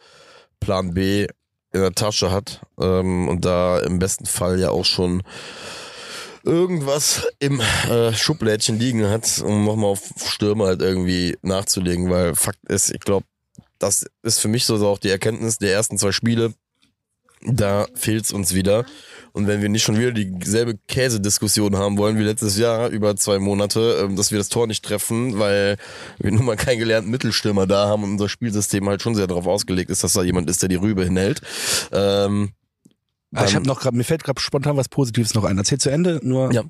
[0.59, 1.27] Plan B
[1.73, 5.23] in der Tasche hat ähm, und da im besten Fall ja auch schon
[6.43, 12.59] irgendwas im äh, Schublädchen liegen hat, um nochmal auf Stürme halt irgendwie nachzulegen, weil Fakt
[12.67, 13.25] ist, ich glaube,
[13.79, 16.53] das ist für mich so auch die Erkenntnis der ersten zwei Spiele.
[17.43, 18.85] Da fehlt's uns wieder.
[19.33, 23.39] Und wenn wir nicht schon wieder dieselbe Käsediskussion haben wollen wie letztes Jahr über zwei
[23.39, 25.77] Monate, ähm, dass wir das Tor nicht treffen, weil
[26.19, 29.47] wir nun mal keinen gelernten Mittelstürmer da haben und unser Spielsystem halt schon sehr darauf
[29.47, 31.41] ausgelegt ist, dass da jemand ist, der die Rübe hinhält.
[31.91, 32.51] Ähm,
[33.33, 35.57] Ah, ich habe noch grad, mir fällt gerade spontan was Positives noch ein.
[35.57, 36.51] Erzähl zu Ende, nur.
[36.51, 36.63] Ja.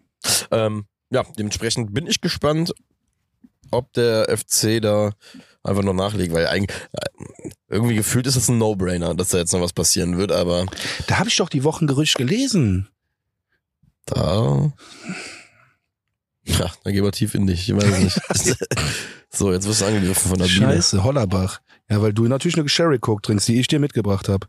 [0.51, 2.73] Ähm, ja, dementsprechend bin ich gespannt,
[3.71, 5.11] ob der FC da
[5.63, 6.77] einfach noch nachlegt, weil eigentlich
[7.71, 10.65] irgendwie gefühlt ist es ein No-Brainer, dass da jetzt noch was passieren wird, aber
[11.07, 12.89] Da habe ich doch die Wochengerücht gelesen.
[14.05, 14.71] da.
[16.43, 18.19] Ja, da gehen wir tief in dich, ich weiß nicht.
[19.29, 20.65] so, jetzt wirst du angegriffen von der Biene.
[20.73, 21.61] Scheiße, Hollerbach.
[21.89, 24.47] Ja, weil du natürlich eine Sherry Coke trinkst, die ich dir mitgebracht habe.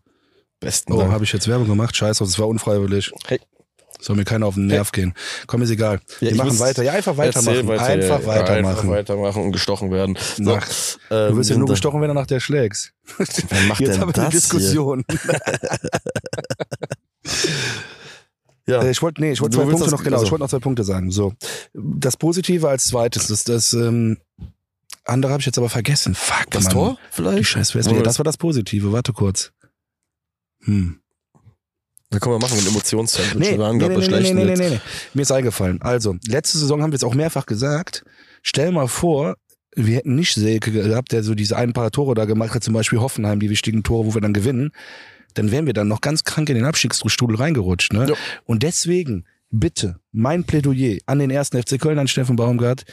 [0.58, 1.12] Besten Oh, Dank.
[1.12, 1.94] habe ich jetzt Werbung gemacht?
[1.94, 3.12] Scheiße, das war unfreiwillig.
[3.26, 3.40] Hey.
[4.02, 5.14] Soll mir keiner auf den Nerv gehen.
[5.46, 6.00] Komm, ist egal.
[6.20, 6.82] Ja, Wir machen weiter.
[6.82, 7.68] Ja, einfach weitermachen.
[7.68, 8.66] weiter, einfach ja, weitermachen.
[8.66, 10.18] Einfach weitermachen und gestochen werden.
[10.36, 10.66] So, Nach,
[11.10, 12.92] ähm, du wirst ja nur gestochen, wenn du nach der schlägst.
[13.16, 15.04] Wer macht Jetzt denn haben wir das eine Diskussion.
[18.66, 18.82] Ja.
[18.82, 20.58] Äh, Ich wollte, nee, ich wollte zwei Punkte noch, genau, also- ich wollte noch zwei
[20.60, 21.10] Punkte sagen.
[21.10, 21.34] So.
[21.74, 24.18] Das Positive als zweites, das, das ähm,
[25.04, 26.14] andere habe ich jetzt aber vergessen.
[26.14, 26.72] Fuck, das Mann.
[26.72, 27.48] Tor Die vielleicht?
[27.48, 28.92] Scheiße, Wollen wir das war das Positive.
[28.92, 29.52] Warte kurz.
[30.60, 31.01] Hm.
[32.12, 33.40] Da können wir machen mit Emotionszentrum.
[33.40, 34.80] Nee, nee, nee, nee, nee, nee, nee, nee, nee.
[35.14, 35.80] Mir ist eingefallen.
[35.80, 38.04] Also, letzte Saison haben wir es auch mehrfach gesagt.
[38.42, 39.36] Stell mal vor,
[39.74, 42.74] wir hätten nicht Selke gehabt, der so diese ein paar Tore da gemacht hat, zum
[42.74, 44.72] Beispiel Hoffenheim, die wichtigen Tore, wo wir dann gewinnen.
[45.32, 47.94] Dann wären wir dann noch ganz krank in den Abstiegsstrudel reingerutscht.
[47.94, 48.10] Ne?
[48.10, 48.14] Ja.
[48.44, 52.84] Und deswegen, bitte, mein Plädoyer an den ersten FC Köln, an Steffen Baumgart,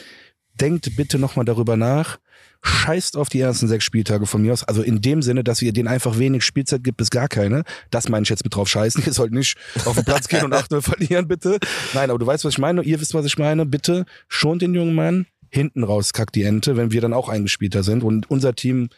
[0.61, 2.19] denkt bitte nochmal darüber nach.
[2.61, 4.63] Scheißt auf die ersten sechs Spieltage von mir aus.
[4.63, 7.63] Also in dem Sinne, dass ihr denen einfach wenig Spielzeit gibt bis gar keine.
[7.89, 9.03] Das meine ich jetzt mit drauf scheißen.
[9.05, 11.59] Ihr sollt nicht auf den Platz gehen und 8-0 verlieren, bitte.
[11.93, 12.81] Nein, aber du weißt, was ich meine.
[12.83, 13.65] Ihr wisst, was ich meine.
[13.65, 15.25] Bitte schont den jungen Mann.
[15.49, 18.03] Hinten raus kackt die Ente, wenn wir dann auch eingespielter sind.
[18.03, 18.89] Und unser Team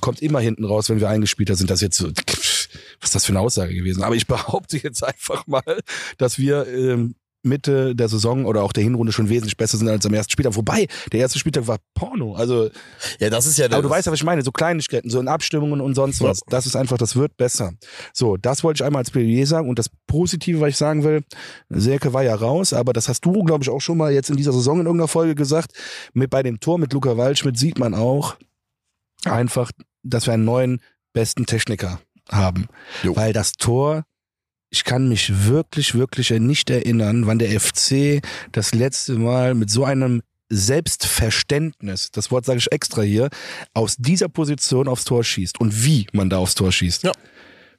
[0.00, 1.70] kommt immer hinten raus, wenn wir eingespielter sind.
[1.70, 4.02] Das ist jetzt so, was ist das für eine Aussage gewesen?
[4.02, 5.80] Aber ich behaupte jetzt einfach mal,
[6.18, 7.14] dass wir ähm,
[7.46, 10.56] Mitte der Saison oder auch der Hinrunde schon wesentlich besser sind als am ersten Spieltag.
[10.56, 12.34] Wobei, der erste Spieltag war Porno.
[12.34, 12.70] Also,
[13.18, 14.42] Ja, das ist ja aber du weißt ja, was ich meine.
[14.42, 16.40] So Kleinigkeiten, so in Abstimmungen und sonst was.
[16.48, 17.72] Das ist einfach, das wird besser.
[18.12, 19.68] So, das wollte ich einmal als Plädoyer sagen.
[19.68, 21.24] Und das Positive, was ich sagen will,
[21.68, 24.36] Selke war ja raus, aber das hast du, glaube ich, auch schon mal jetzt in
[24.36, 25.72] dieser Saison in irgendeiner Folge gesagt.
[26.12, 28.36] Mit bei dem Tor mit Luca Waldschmidt sieht man auch
[29.24, 29.70] einfach,
[30.02, 30.80] dass wir einen neuen
[31.12, 32.68] besten Techniker haben.
[33.02, 33.16] Jo.
[33.16, 34.04] Weil das Tor,
[34.76, 38.20] ich kann mich wirklich, wirklich nicht erinnern, wann der FC
[38.52, 43.30] das letzte Mal mit so einem Selbstverständnis, das Wort sage ich extra hier,
[43.72, 47.04] aus dieser Position aufs Tor schießt und wie man da aufs Tor schießt.
[47.04, 47.12] Ja.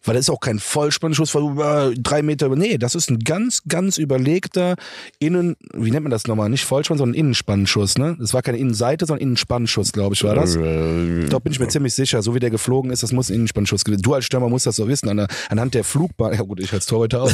[0.03, 2.49] Weil das ist auch kein Vollspannschuss von über drei Meter.
[2.55, 4.75] Nee, das ist ein ganz, ganz überlegter
[5.19, 6.49] Innen, wie nennt man das nochmal?
[6.49, 8.15] Nicht Vollspann, sondern Innenspannschuss, ne?
[8.19, 10.55] Das war keine Innenseite, sondern Innenspannschuss, glaube ich, war das.
[10.55, 13.35] Äh, Da bin ich mir ziemlich sicher, so wie der geflogen ist, das muss ein
[13.35, 14.01] Innenspannschuss gewesen.
[14.01, 16.71] Du als Stürmer musst das so wissen, an der, anhand der Flugbahn, ja gut, ich
[16.73, 17.31] als Torhüter auch.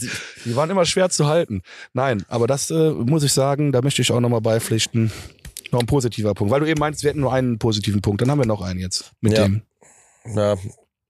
[0.00, 0.08] die,
[0.44, 1.62] die waren immer schwer zu halten.
[1.92, 5.10] Nein, aber das äh, muss ich sagen, da möchte ich auch nochmal beipflichten.
[5.70, 8.30] Noch ein positiver Punkt, weil du eben meinst, wir hätten nur einen positiven Punkt, dann
[8.30, 9.44] haben wir noch einen jetzt mit Ja.
[9.44, 9.62] dem.
[10.34, 10.56] Ja,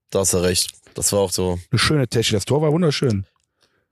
[0.09, 0.71] da hast du recht.
[0.95, 1.59] Das war auch so.
[1.71, 3.25] Eine schöne Technik, das Tor war wunderschön.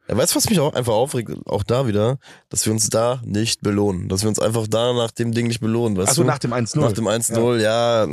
[0.09, 1.31] Ja, weißt du, was mich auch einfach aufregt?
[1.45, 2.17] Auch da wieder,
[2.49, 4.07] dass wir uns da nicht belohnen.
[4.07, 5.97] Dass wir uns einfach da nach dem Ding nicht belohnen.
[5.97, 6.27] Weißt Achso, du?
[6.27, 6.79] nach dem 1-0.
[6.79, 8.07] Nach dem 1-0, ja.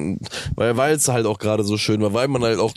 [0.57, 2.75] weil weil es halt auch gerade so schön war, weil man halt auch,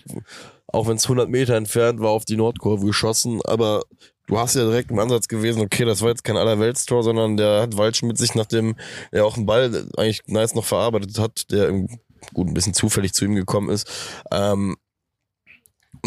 [0.67, 3.81] auch wenn es 100 Meter entfernt war, auf die Nordkurve geschossen, aber
[4.27, 7.61] du hast ja direkt im Ansatz gewesen, okay, das war jetzt kein Allerweltstor, sondern der
[7.63, 8.75] hat Waldschmidt sich, nachdem
[9.11, 11.87] er auch einen Ball eigentlich nice noch verarbeitet hat, der im-
[12.33, 13.89] gut ein bisschen zufällig zu ihm gekommen ist,
[14.31, 14.75] ähm,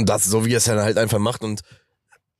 [0.00, 1.62] und das, so wie er es dann halt einfach macht und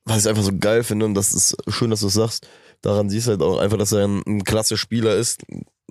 [0.05, 2.47] was ich einfach so geil finde, und das ist schön, dass du es sagst,
[2.81, 5.41] daran siehst du halt auch einfach, dass er ein, ein klasse Spieler ist,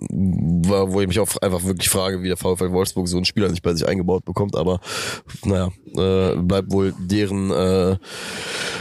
[0.09, 3.61] wo ich mich auch einfach wirklich frage, wie der VfL Wolfsburg so einen Spieler nicht
[3.61, 4.79] bei sich eingebaut bekommt, aber
[5.45, 7.97] naja, äh, bleibt wohl deren, äh,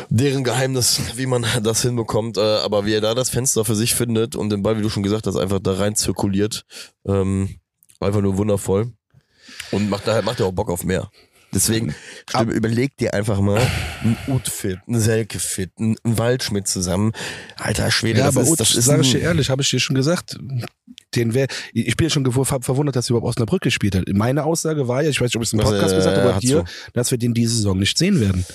[0.09, 3.95] deren Geheimnis, wie man das hinbekommt, äh, aber wie er da das Fenster für sich
[3.95, 6.65] findet und den Ball, wie du schon gesagt hast, einfach da rein zirkuliert,
[7.07, 7.61] ähm,
[8.01, 8.93] einfach nur wundervoll
[9.73, 11.11] und macht da macht ja auch Bock auf mehr.
[11.53, 11.95] Deswegen
[12.29, 13.61] stimmt, überleg dir einfach mal
[14.03, 17.13] ein Ut-Fit, ein Selke-Fit, ein Waldschmidt zusammen.
[17.57, 19.71] Alter Schwede, Ja, das aber ist, Utsch, das ist sag ich dir ehrlich, habe ich
[19.71, 20.39] dir schon gesagt.
[21.17, 24.05] Den wär, ich bin ja schon verwundert, dass er überhaupt Osnabrück gespielt hat.
[24.13, 26.35] Meine Aussage war ja, ich weiß nicht, ob ich es im Podcast äh, gesagt habe
[26.37, 28.47] hat dir, dass wir den diese Saison nicht sehen werden.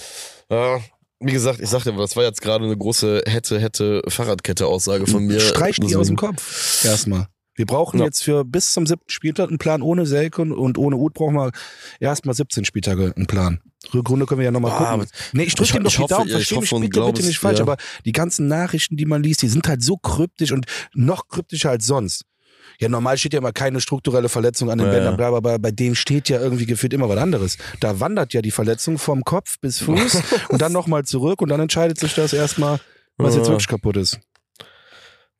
[0.50, 0.80] Ja,
[1.20, 5.40] wie gesagt, ich sagte, das war jetzt gerade eine große hätte, hätte Fahrradkette-Aussage von mir.
[5.40, 6.84] Streich die aus dem Kopf.
[6.86, 7.28] Erstmal.
[7.56, 8.06] Wir brauchen Ja.
[8.06, 11.52] jetzt für bis zum siebten Spieltag einen Plan ohne Selke und ohne Uth brauchen wir
[12.00, 13.62] erstmal 17 Spieltage einen Plan.
[13.94, 15.08] Rückrunde können wir ja nochmal Ah, gucken.
[15.34, 17.28] Nee, ich drücke ihm doch die hoffe- Daumen, ja, ich versteh mich bitte, glaube bitte
[17.28, 17.64] nicht falsch, ja.
[17.64, 21.70] aber die ganzen Nachrichten, die man liest, die sind halt so kryptisch und noch kryptischer
[21.70, 22.24] als sonst.
[22.80, 25.58] Ja, normal steht ja immer keine strukturelle Verletzung an den Ja, Bändern, bla, bla, bla.
[25.60, 27.58] Bei denen steht ja irgendwie gefühlt immer was anderes.
[27.80, 31.62] Da wandert ja die Verletzung vom Kopf bis Fuß und dann nochmal zurück und dann
[31.62, 32.80] entscheidet sich das erstmal,
[33.18, 33.52] was jetzt Ja.
[33.54, 34.20] wirklich kaputt ist.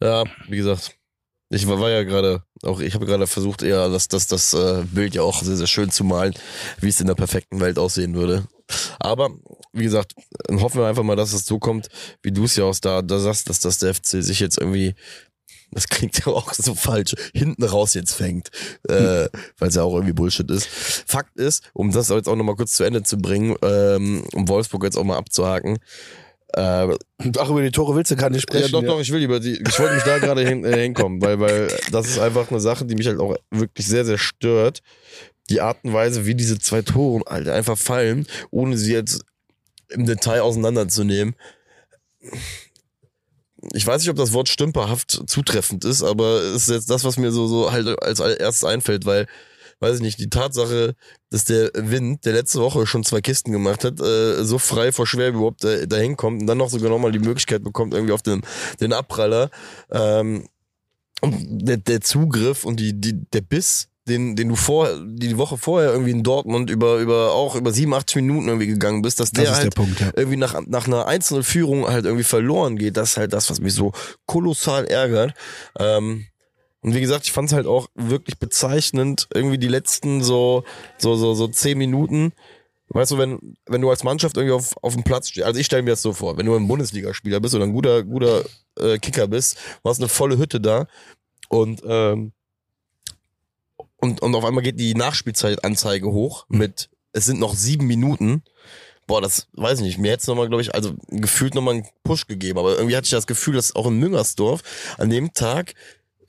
[0.02, 0.96] Ja, wie gesagt,
[1.56, 4.84] ich war, war ja gerade, auch ich habe gerade versucht, eher das, das, das äh,
[4.92, 6.34] Bild ja auch sehr, sehr schön zu malen,
[6.82, 8.46] wie es in der perfekten Welt aussehen würde.
[9.00, 9.30] Aber,
[9.72, 10.14] wie gesagt,
[10.52, 11.88] hoffen wir einfach mal, dass es so kommt,
[12.22, 14.96] wie du es ja auch da, da sagst, dass, dass der FC sich jetzt irgendwie,
[15.72, 18.50] das klingt ja auch so falsch, hinten raus jetzt fängt,
[18.90, 20.68] äh, weil es ja auch irgendwie Bullshit ist.
[20.68, 24.84] Fakt ist, um das jetzt auch nochmal kurz zu Ende zu bringen, ähm, um Wolfsburg
[24.84, 25.78] jetzt auch mal abzuhaken,
[26.54, 26.88] äh,
[27.38, 28.66] Ach, über die Tore willst du gar nicht sprechen.
[28.66, 31.22] ja, doch, doch, ich will über die, ich wollte mich da gerade hin, äh, hinkommen,
[31.22, 34.82] weil, weil das ist einfach eine Sache, die mich halt auch wirklich sehr, sehr stört.
[35.50, 39.24] Die Art und Weise, wie diese zwei Tore halt einfach fallen, ohne sie jetzt
[39.90, 41.36] im Detail auseinanderzunehmen.
[43.74, 47.18] Ich weiß nicht, ob das Wort stümperhaft zutreffend ist, aber es ist jetzt das, was
[47.18, 49.28] mir so, so halt als erstes einfällt, weil,
[49.80, 50.96] weiß ich nicht, die Tatsache,
[51.30, 55.06] dass der Wind, der letzte Woche schon zwei Kisten gemacht hat, äh, so frei vor
[55.06, 58.22] schwer überhaupt da, dahin kommt und dann noch sogar nochmal die Möglichkeit bekommt, irgendwie auf
[58.22, 58.42] den,
[58.80, 59.50] den Abpraller,
[59.92, 60.48] ähm,
[61.22, 65.58] und der, der Zugriff und die, die, der Biss, den, den du vor, die Woche
[65.58, 69.44] vorher irgendwie in Dortmund über, über, auch über 87 Minuten irgendwie gegangen bist, dass Das
[69.44, 70.12] der ist halt der Punkt, ja.
[70.16, 72.98] irgendwie nach, nach einer einzelnen Führung halt irgendwie verloren geht.
[72.98, 73.94] Das ist halt das, was mich so
[74.28, 75.34] kolossal ärgert.
[75.80, 76.26] Ähm,
[76.86, 80.64] und wie gesagt, ich fand es halt auch wirklich bezeichnend, irgendwie die letzten so,
[81.00, 82.32] so, so, so zehn Minuten.
[82.90, 85.66] Weißt du, wenn, wenn du als Mannschaft irgendwie auf, auf dem Platz stehst, also ich
[85.66, 88.44] stelle mir das so vor, wenn du ein Bundesligaspieler bist oder ein guter, guter
[88.80, 90.86] äh, Kicker bist, du hast eine volle Hütte da
[91.50, 92.34] und, ähm,
[93.98, 98.44] und, und auf einmal geht die Nachspielzeitanzeige hoch mit, es sind noch sieben Minuten.
[99.08, 99.98] Boah, das weiß ich nicht.
[99.98, 102.60] Mir hätte es nochmal, glaube ich, also gefühlt nochmal einen Push gegeben.
[102.60, 104.62] Aber irgendwie hatte ich das Gefühl, dass auch in Müngersdorf
[105.00, 105.74] an dem Tag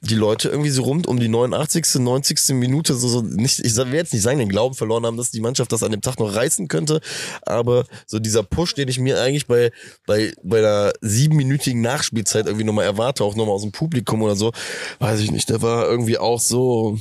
[0.01, 2.55] die Leute irgendwie so rund um die 89., 90.
[2.55, 5.41] Minute so, so nicht, ich will jetzt nicht sagen, den Glauben verloren haben, dass die
[5.41, 7.01] Mannschaft das an dem Tag noch reißen könnte,
[7.43, 9.71] aber so dieser Push, den ich mir eigentlich bei,
[10.07, 14.53] bei, bei einer siebenminütigen Nachspielzeit irgendwie nochmal erwarte, auch nochmal aus dem Publikum oder so,
[14.99, 16.99] weiß ich nicht, der war irgendwie auch so,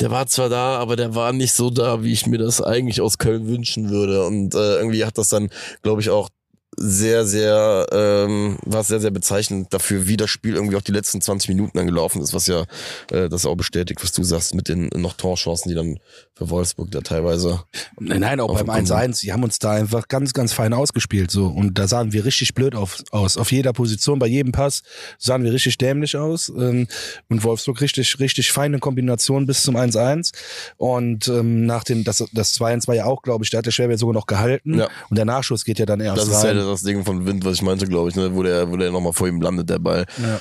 [0.00, 3.00] der war zwar da, aber der war nicht so da, wie ich mir das eigentlich
[3.00, 4.26] aus Köln wünschen würde.
[4.26, 5.48] Und äh, irgendwie hat das dann,
[5.82, 6.28] glaube ich, auch
[6.76, 11.20] sehr, sehr, ähm, war sehr, sehr bezeichnend dafür, wie das Spiel irgendwie auch die letzten
[11.20, 12.64] 20 Minuten dann gelaufen ist, was ja
[13.10, 15.98] äh, das auch bestätigt, was du sagst, mit den noch Torchancen, die dann
[16.36, 17.62] für Wolfsburg da teilweise.
[17.98, 21.30] Nein, nein, auch beim dem 1-1, die haben uns da einfach ganz, ganz fein ausgespielt.
[21.30, 23.38] so Und da sahen wir richtig blöd auf, aus.
[23.38, 24.82] Auf jeder Position, bei jedem Pass
[25.18, 26.50] sahen wir richtig dämlich aus.
[26.50, 26.88] Ähm,
[27.30, 30.34] und Wolfsburg richtig, richtig feine Kombination bis zum 1-1.
[30.76, 33.70] Und ähm, nach dem, das, das 2-1 war ja auch, glaube ich, da hat der
[33.70, 34.78] Schwerwert sogar noch gehalten.
[34.78, 34.88] Ja.
[35.08, 36.65] Und der Nachschuss geht ja dann erst Das rein.
[36.66, 38.34] Das Ding von Wind, was ich meinte, glaube ich, ne?
[38.34, 40.04] wo der, wo der nochmal vor ihm landet, der Ball.
[40.22, 40.40] Ja.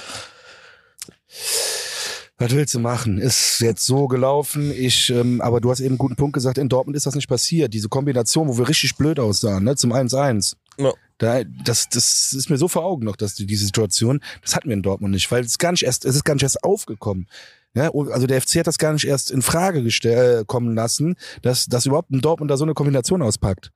[2.37, 3.17] Was willst du machen?
[3.17, 4.69] Ist jetzt so gelaufen.
[4.75, 7.29] Ich, ähm, aber du hast eben einen guten Punkt gesagt, in Dortmund ist das nicht
[7.29, 7.73] passiert.
[7.73, 10.55] Diese Kombination, wo wir richtig blöd aussahen, ne, zum 1-1.
[10.77, 10.91] Ja.
[11.17, 14.67] Da, das, das ist mir so vor Augen noch, dass die, diese Situation, das hatten
[14.67, 17.27] wir in Dortmund nicht, weil es gar nicht erst, es ist gar nicht erst aufgekommen.
[17.73, 20.75] Ja, und- also der FC hat das gar nicht erst in Frage gestell, äh, kommen
[20.75, 23.71] lassen, dass, dass überhaupt ein Dortmund da so eine Kombination auspackt.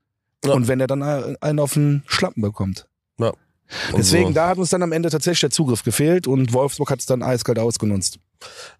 [0.45, 0.53] Ja.
[0.53, 2.87] Und wenn er dann äh, einen auf den Schlappen bekommt.
[3.17, 3.33] Ja.
[3.91, 4.33] Und Deswegen, so.
[4.33, 7.21] da hat uns dann am Ende tatsächlich der Zugriff gefehlt und Wolfsburg hat es dann
[7.21, 8.19] eiskalt ausgenutzt.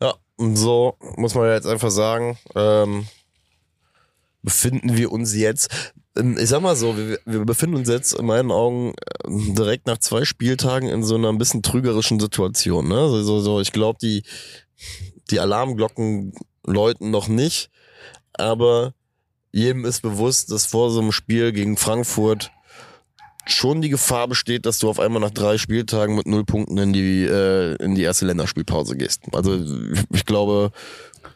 [0.02, 3.06] Ja, und so muss man jetzt einfach sagen, ähm,
[4.42, 8.26] befinden wir uns jetzt, ähm, ich sag mal so, wir, wir befinden uns jetzt in
[8.26, 8.94] meinen Augen
[9.26, 12.88] ähm, direkt nach zwei Spieltagen in so einer ein bisschen trügerischen Situation.
[12.88, 13.10] Ne?
[13.10, 14.24] So, so, so, ich glaube, die,
[15.30, 16.34] die Alarmglocken
[16.66, 17.70] läuten noch nicht,
[18.34, 18.94] aber
[19.52, 22.52] jedem ist bewusst, dass vor so einem Spiel gegen Frankfurt
[23.48, 26.94] schon die Gefahr besteht, dass du auf einmal nach drei Spieltagen mit null Punkten in
[26.94, 29.22] die, äh, in die erste Länderspielpause gehst.
[29.32, 29.60] Also
[30.14, 30.72] ich glaube,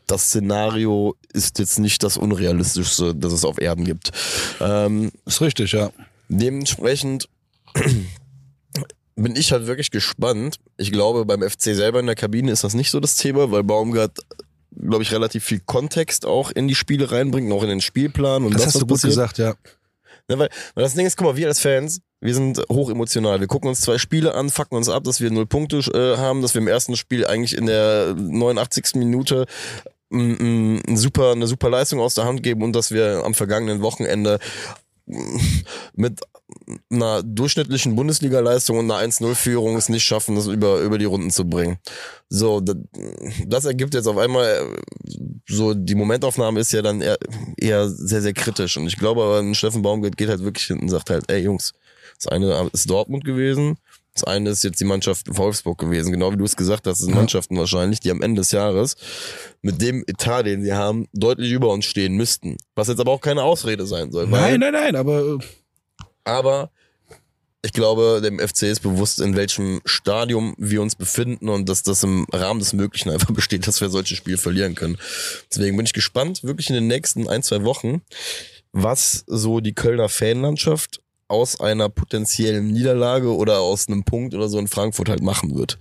[0.08, 4.12] das Szenario ist jetzt nicht das Unrealistischste, das es auf Erden gibt.
[4.60, 5.92] Ähm, Ist richtig, ja.
[6.30, 7.30] dementsprechend
[9.16, 10.58] bin ich halt wirklich gespannt.
[10.78, 13.64] Ich glaube, beim FC selber in der Kabine ist das nicht so das Thema, weil
[13.64, 14.20] Baumgart,
[14.80, 18.44] glaube ich, relativ viel Kontext auch in die Spiele reinbringt, auch in den Spielplan.
[18.44, 19.12] Und Das, das, hast du gut passiert.
[19.12, 19.54] gesagt, ja.
[20.30, 23.42] Ne, weil, weil das Ding ist, guck mal, wir als Fans, wir sind hoch emotional.
[23.42, 26.42] Wir gucken uns zwei Spiele an, fucken uns ab, dass wir null Punkte äh, haben,
[26.42, 28.96] dass wir im ersten Spiel eigentlich in der 89.
[28.96, 29.46] Minute
[30.10, 33.34] mm, mm, ein super, eine super Leistung aus der Hand geben und dass wir am
[33.34, 34.40] vergangenen Wochenende
[35.08, 35.38] mm,
[35.96, 36.22] mit
[36.90, 41.48] einer durchschnittlichen Bundesliga-Leistung und einer 1-0-Führung es nicht schaffen, das über, über die Runden zu
[41.48, 41.78] bringen.
[42.30, 42.78] So, das,
[43.46, 47.18] das ergibt jetzt auf einmal, äh, so die Momentaufnahme ist ja dann eher,
[47.58, 48.78] eher sehr, sehr kritisch.
[48.78, 51.74] Und ich glaube, ein Steffen Baumgart geht halt wirklich hinten und sagt halt, ey Jungs,
[52.18, 53.78] das eine ist Dortmund gewesen,
[54.14, 57.06] das eine ist jetzt die Mannschaft Wolfsburg gewesen, genau wie du es gesagt hast, das
[57.06, 58.96] sind Mannschaften wahrscheinlich, die am Ende des Jahres
[59.62, 62.58] mit dem Etat, den sie haben, deutlich über uns stehen müssten.
[62.76, 64.28] Was jetzt aber auch keine Ausrede sein soll.
[64.28, 65.38] Nein, nein, nein, aber äh,
[66.24, 66.72] aber
[67.66, 72.04] ich glaube, dem FC ist bewusst, in welchem Stadium wir uns befinden und dass das
[72.04, 74.98] im Rahmen des Möglichen einfach besteht, dass wir solche Spiele verlieren können.
[75.50, 78.02] Deswegen bin ich gespannt, wirklich in den nächsten ein, zwei Wochen,
[78.74, 84.60] was so die Kölner Fanlandschaft aus einer potenziellen Niederlage oder aus einem Punkt oder so
[84.60, 85.80] in Frankfurt halt machen wird.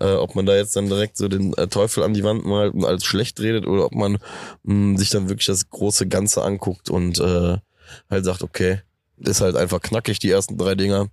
[0.00, 2.74] Äh, ob man da jetzt dann direkt so den äh, Teufel an die Wand malt
[2.74, 4.18] und alles schlecht redet oder ob man
[4.64, 7.58] mh, sich dann wirklich das große Ganze anguckt und äh,
[8.10, 8.80] halt sagt, okay,
[9.18, 11.08] ist halt einfach knackig, die ersten drei Dinger.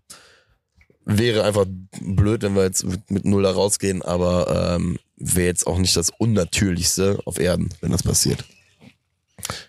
[1.05, 1.65] Wäre einfach
[1.99, 5.95] blöd, wenn wir jetzt mit, mit Null da rausgehen, aber ähm, wäre jetzt auch nicht
[5.95, 8.43] das Unnatürlichste auf Erden, wenn das passiert.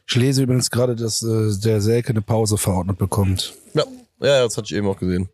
[0.07, 3.55] ich lese übrigens gerade, dass äh, der Selke eine Pause verordnet bekommt.
[3.75, 3.85] Ja,
[4.21, 5.29] ja, das hatte ich eben auch gesehen.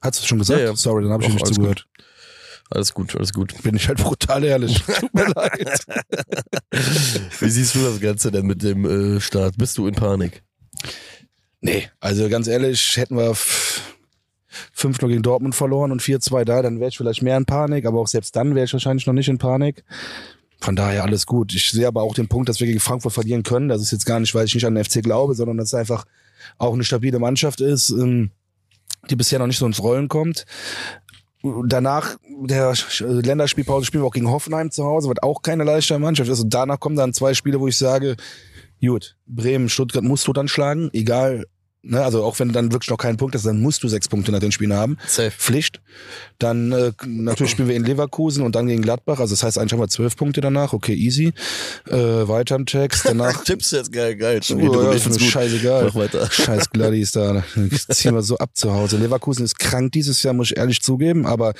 [0.00, 0.60] Hast du es schon gesagt?
[0.60, 0.76] Ja, ja.
[0.76, 1.86] Sorry, dann habe ich Ach, nicht alles zugehört.
[2.70, 3.54] Alles gut, alles gut.
[3.62, 4.82] Bin ich halt brutal ehrlich.
[5.00, 5.78] Tut mir leid.
[7.40, 9.56] Wie siehst du das Ganze denn mit dem äh, Start?
[9.58, 10.42] Bist du in Panik?
[11.66, 13.80] Nee, also ganz ehrlich, hätten wir f-
[14.76, 18.00] 5-0 gegen Dortmund verloren und 4-2 da, dann wäre ich vielleicht mehr in Panik, aber
[18.00, 19.82] auch selbst dann wäre ich wahrscheinlich noch nicht in Panik.
[20.60, 21.54] Von daher alles gut.
[21.54, 23.68] Ich sehe aber auch den Punkt, dass wir gegen Frankfurt verlieren können.
[23.68, 25.74] Das ist jetzt gar nicht, weil ich nicht an den FC glaube, sondern dass es
[25.74, 26.04] einfach
[26.58, 28.30] auch eine stabile Mannschaft ist, ähm,
[29.08, 30.44] die bisher noch nicht so ins Rollen kommt.
[31.66, 36.30] Danach der Länderspielpause spielen wir auch gegen Hoffenheim zu Hause, was auch keine leichte Mannschaft
[36.30, 36.40] ist.
[36.40, 38.16] Und danach kommen dann zwei Spiele, wo ich sage,
[38.80, 41.46] gut, Bremen, Stuttgart musst du dann schlagen, egal,
[41.84, 44.08] ne, also auch wenn du dann wirklich noch keinen Punkt hast, dann musst du sechs
[44.08, 44.96] Punkte nach den Spielen haben.
[45.06, 45.30] Safe.
[45.30, 45.80] Pflicht.
[46.38, 49.20] Dann äh, natürlich spielen wir in Leverkusen und dann gegen Gladbach.
[49.20, 50.72] Also das heißt eigentlich haben wir zwölf Punkte danach.
[50.72, 51.32] Okay, easy.
[51.88, 53.04] Äh, weiter im Text.
[53.04, 54.42] Danach Tipps jetzt geil, geil.
[54.42, 55.84] Schon Oh, ja, ich scheißegal.
[55.84, 56.30] Mach weiter.
[56.30, 57.44] Scheiß Gladys da.
[57.90, 58.96] Ziehen wir so ab zu Hause.
[58.96, 61.54] Leverkusen ist krank dieses Jahr, muss ich ehrlich zugeben, aber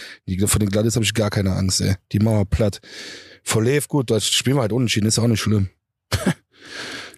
[0.46, 1.94] vor den Gladys habe ich gar keine Angst, ey.
[2.12, 2.80] Die Mauer platt.
[3.42, 5.68] Vor Lev, gut, das spielen wir halt unentschieden, ist auch nicht schlimm.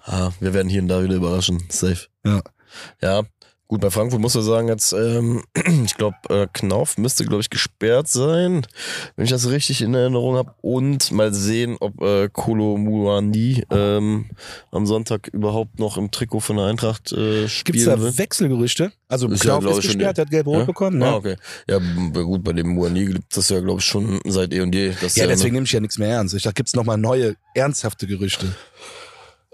[0.02, 1.64] Ah, wir werden hier und da wieder überraschen.
[1.68, 2.06] Safe.
[2.24, 2.40] Ja.
[3.02, 3.22] Ja.
[3.68, 5.42] Gut, bei Frankfurt muss man sagen, jetzt, ähm,
[5.84, 8.64] ich glaube, äh, Knauf müsste, glaube ich, gesperrt sein,
[9.16, 10.54] wenn ich das richtig in Erinnerung habe.
[10.60, 14.26] Und mal sehen, ob äh, Kolo Muani ähm,
[14.70, 18.16] am Sonntag überhaupt noch im Trikot von der Eintracht äh, spielen Gibt's da wird.
[18.18, 18.92] Wechselgerüchte?
[19.08, 20.64] Also Ist ja, Knauf glaub ist gesperrt, der hat gelb-rot Ja?
[20.64, 21.06] bekommen, ne?
[21.06, 21.36] Ah, okay.
[21.68, 24.92] Ja, gut, bei dem Muani gibt es ja, glaube ich, schon seit eh und je.
[25.14, 26.34] Ja, deswegen nehme ich ja nichts mehr ernst.
[26.34, 28.54] Ich dachte, gibt's noch mal neue, ernsthafte Gerüchte.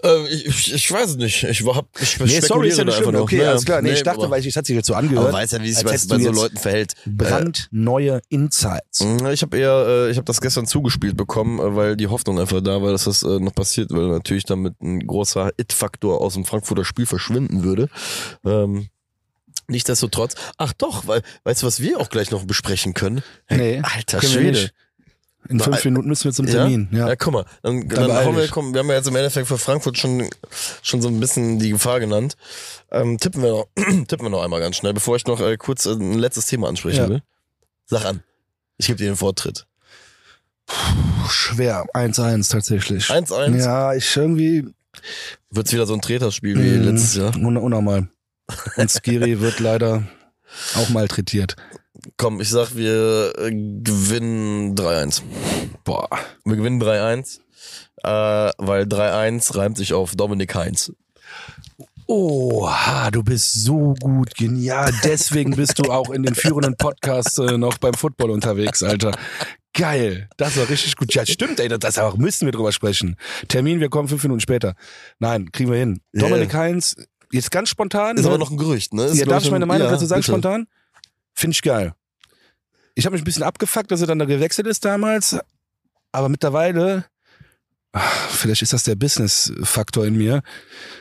[0.03, 1.43] Äh, ich, ich, ich weiß es nicht.
[1.43, 3.15] Ich, hab, ich Nee, sorry, ist ja nicht schlimm.
[3.15, 3.81] Okay, Naja, alles klar.
[3.81, 5.33] Nee, ich nee, dachte, aber- weil ich, es hat sich jetzt so Aber angehört.
[5.33, 6.93] weiß ja, wie sich bei, bei so Leuten verhält.
[7.05, 9.01] brandneue Insights.
[9.01, 12.39] Äh, ich habe eher, äh, ich habe das gestern zugespielt bekommen, äh, weil die Hoffnung
[12.39, 16.33] einfach da war, dass das äh, noch passiert, weil natürlich damit ein großer It-Faktor aus
[16.33, 17.89] dem Frankfurter Spiel verschwinden würde.
[18.45, 18.87] Ähm,
[19.69, 23.23] Nichtsdestotrotz, ach doch, weil, weißt du, was wir auch gleich noch besprechen können?
[23.49, 24.69] Nee, Alter Schwede.
[25.49, 26.87] In fünf Minuten müssen wir zum Termin.
[26.91, 27.09] Ja.
[27.09, 29.57] Ja, guck mal, dann, Dann haben wir, komm, wir haben ja jetzt im Endeffekt für
[29.57, 30.29] Frankfurt schon,
[30.81, 32.37] schon so ein bisschen die Gefahr genannt.
[32.91, 33.67] Ähm, tippen, wir noch,
[34.07, 36.67] tippen wir noch einmal ganz schnell, bevor ich noch äh, kurz äh, ein letztes Thema
[36.69, 37.09] ansprechen Ja.
[37.09, 37.21] will.
[37.85, 38.23] Sag an.
[38.77, 39.65] Ich gebe dir den Vortritt.
[40.65, 41.85] Puh, schwer.
[41.93, 43.05] 1-1 tatsächlich.
[43.09, 43.57] 1-1.
[43.57, 44.67] Ja, ich irgendwie
[45.49, 46.83] Wird's wieder so ein Treterspiel wie Mhm.
[46.83, 47.35] letztes Jahr.
[47.35, 48.07] un unnormal.
[48.77, 50.03] Und Skiri wird leider
[50.75, 51.55] auch malträtiert.
[52.17, 55.21] Komm, ich sag, wir äh, gewinnen 3-1.
[55.83, 56.09] Boah.
[56.43, 57.39] Wir gewinnen 3-1,
[58.03, 60.91] äh, weil 3-1 reimt sich auf Dominik Heinz.
[62.07, 64.93] Oha, du bist so gut, genial.
[65.03, 69.17] Deswegen bist du auch in den führenden Podcasts äh, noch beim Football unterwegs, Alter.
[69.73, 70.29] Geil.
[70.37, 71.13] Das war richtig gut.
[71.13, 71.69] Ja, stimmt, ey.
[71.69, 73.15] Das, auch müssen wir drüber sprechen.
[73.47, 74.75] Termin, wir kommen fünf Minuten später.
[75.19, 76.01] Nein, kriegen wir hin.
[76.11, 76.27] Ja.
[76.27, 76.95] Dominik Heinz,
[77.31, 78.17] jetzt ganz spontan.
[78.17, 78.29] Ist ne?
[78.29, 79.05] aber noch ein Gerücht, ne?
[79.05, 80.31] Ist, ja, darf ich meine Meinung ja, dazu sagen, bitte.
[80.31, 80.67] spontan?
[81.43, 81.91] Finde ich geil.
[82.95, 85.37] Ich habe mich ein bisschen abgefuckt, dass er dann da gewechselt ist damals,
[86.13, 87.03] aber mittlerweile,
[87.91, 90.41] ach, vielleicht ist das der Business-Faktor in mir,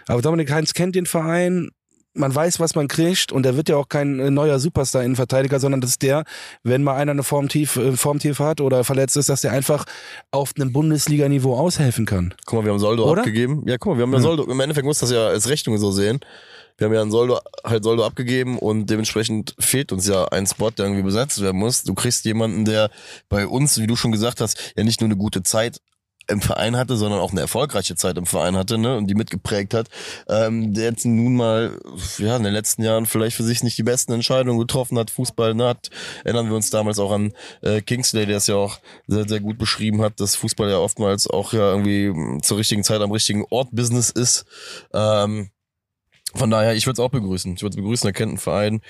[0.08, 1.70] aber Dominik Heinz kennt den Verein,
[2.14, 5.80] man weiß, was man kriegt und er wird ja auch kein äh, neuer Superstar-Innenverteidiger, sondern
[5.80, 6.24] das ist der,
[6.64, 9.84] wenn mal einer eine Formtief, äh, Formtief hat oder verletzt ist, dass der einfach
[10.32, 12.34] auf einem Bundesliga-Niveau aushelfen kann.
[12.46, 13.20] Guck mal, wir haben Soldo Oder?
[13.20, 13.62] abgegeben.
[13.68, 14.24] Ja, guck mal, wir haben ja Hm.
[14.24, 14.50] Soldo.
[14.50, 16.18] Im Endeffekt muss das ja als Rechnung so sehen.
[16.78, 20.70] Wir haben ja einen Soldo, halt Soldo abgegeben und dementsprechend fehlt uns ja ein Spot,
[20.70, 21.82] der irgendwie besetzt werden muss.
[21.84, 22.90] Du kriegst jemanden, der
[23.28, 25.80] bei uns, wie du schon gesagt hast, ja nicht nur eine gute Zeit
[26.28, 29.74] im Verein hatte, sondern auch eine erfolgreiche Zeit im Verein hatte, ne, und die mitgeprägt
[29.74, 29.88] hat,
[30.28, 31.78] ähm, der jetzt nun mal,
[32.18, 35.54] ja, in den letzten Jahren vielleicht für sich nicht die besten Entscheidungen getroffen hat, Fußball,
[35.54, 35.90] ne, hat,
[36.24, 39.58] erinnern wir uns damals auch an äh, Kingsley, der es ja auch sehr, sehr gut
[39.58, 43.68] beschrieben hat, dass Fußball ja oftmals auch ja irgendwie zur richtigen Zeit am richtigen Ort
[43.72, 44.44] Business ist,
[44.94, 45.50] ähm,
[46.34, 47.54] von daher, ich würde es auch begrüßen.
[47.54, 48.80] Ich würde es begrüßen, er kennt einen Verein,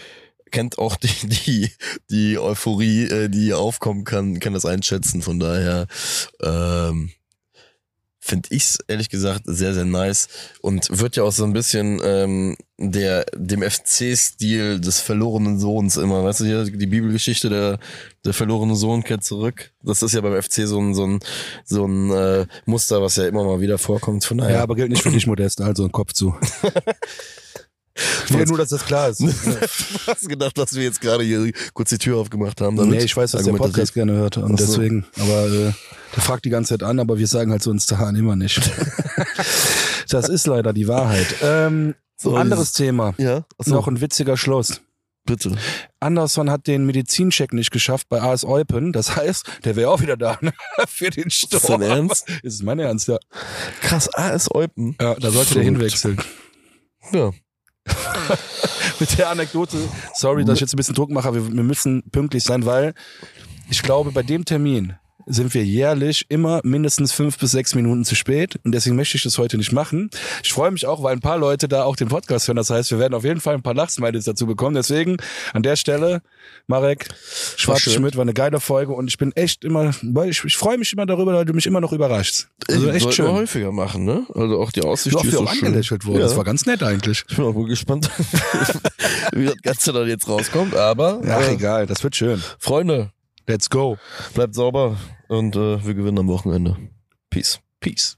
[0.51, 1.70] kennt auch die, die,
[2.11, 5.22] die Euphorie, äh, die aufkommen kann, kann das einschätzen.
[5.22, 5.86] Von daher
[6.43, 7.12] ähm,
[8.25, 10.29] finde ich's ehrlich gesagt sehr, sehr nice
[10.61, 16.23] und wird ja auch so ein bisschen ähm, der dem FC-Stil des verlorenen Sohns immer,
[16.23, 17.79] weißt du hier, die Bibelgeschichte der,
[18.25, 19.73] der verlorene Sohn kehrt zurück.
[19.83, 21.18] Das ist ja beim FC so ein, so ein,
[21.64, 24.25] so ein äh, Muster, was ja immer mal wieder vorkommt.
[24.25, 24.57] Von daher.
[24.57, 26.35] Ja, aber gilt nicht für dich, Modest, also ein Kopf zu.
[28.26, 29.20] Ich will nur, dass das klar ist.
[29.20, 29.26] du
[30.07, 32.76] hast gedacht, dass wir jetzt gerade hier kurz die Tür aufgemacht haben.
[32.76, 34.66] Damit nee, ich weiß, dass der Podcast gerne hört und so.
[34.66, 35.07] deswegen.
[35.18, 35.72] Aber äh,
[36.14, 38.70] der fragt die ganze Zeit an, aber wir sagen halt so ins Zahn immer nicht.
[40.09, 41.26] das ist leider die Wahrheit.
[41.42, 43.14] Ähm, so, anderes dieses, Thema.
[43.18, 43.44] Ja.
[43.59, 43.74] So.
[43.74, 44.80] Noch ein witziger Schluss.
[45.24, 45.57] Bitte.
[46.00, 48.92] Anderson hat den Medizincheck nicht geschafft bei AS Eupen.
[48.92, 50.53] Das heißt, der wäre auch wieder da ne?
[50.88, 51.61] für den Sturm.
[51.61, 52.28] Ist dein Ernst?
[52.42, 53.18] Ist es mein Ernst, ja.
[53.82, 54.96] Krass, AS Eupen.
[55.00, 56.20] Ja, da sollte der hinwechseln.
[57.12, 57.30] Ja.
[59.01, 59.77] Mit der Anekdote,
[60.14, 62.95] sorry, dass ich jetzt ein bisschen Druck mache, aber wir müssen pünktlich sein, weil
[63.70, 64.95] ich glaube, bei dem Termin
[65.27, 69.23] sind wir jährlich immer mindestens fünf bis sechs Minuten zu spät und deswegen möchte ich
[69.23, 70.11] das heute nicht machen.
[70.43, 72.57] Ich freue mich auch, weil ein paar Leute da auch den Podcast hören.
[72.57, 74.75] Das heißt, wir werden auf jeden Fall ein paar Lachsmiles dazu bekommen.
[74.75, 75.16] Deswegen
[75.53, 76.23] an der Stelle,
[76.66, 77.09] Marek,
[77.57, 80.79] Schwarz Schmidt war eine geile Folge und ich bin echt immer, weil ich, ich freue
[80.79, 82.49] mich immer darüber, weil du mich immer noch überraschst.
[82.68, 83.27] Also echt Sollten schön.
[83.27, 84.27] Wir häufiger machen, ne?
[84.35, 86.20] Also auch die Aussicht, die ist so angelächelt wurde.
[86.20, 86.27] Ja.
[86.27, 87.25] Das war ganz nett eigentlich.
[87.29, 88.11] Ich bin auch wohl gespannt,
[89.33, 91.20] wie das Ganze dann jetzt rauskommt, aber.
[91.27, 92.43] Ach, äh, egal, das wird schön.
[92.59, 93.11] Freunde,
[93.49, 93.99] Let's go.
[94.34, 94.97] Bleibt sauber
[95.28, 96.76] und äh, wir gewinnen am Wochenende.
[97.30, 97.61] Peace.
[97.80, 98.16] Peace.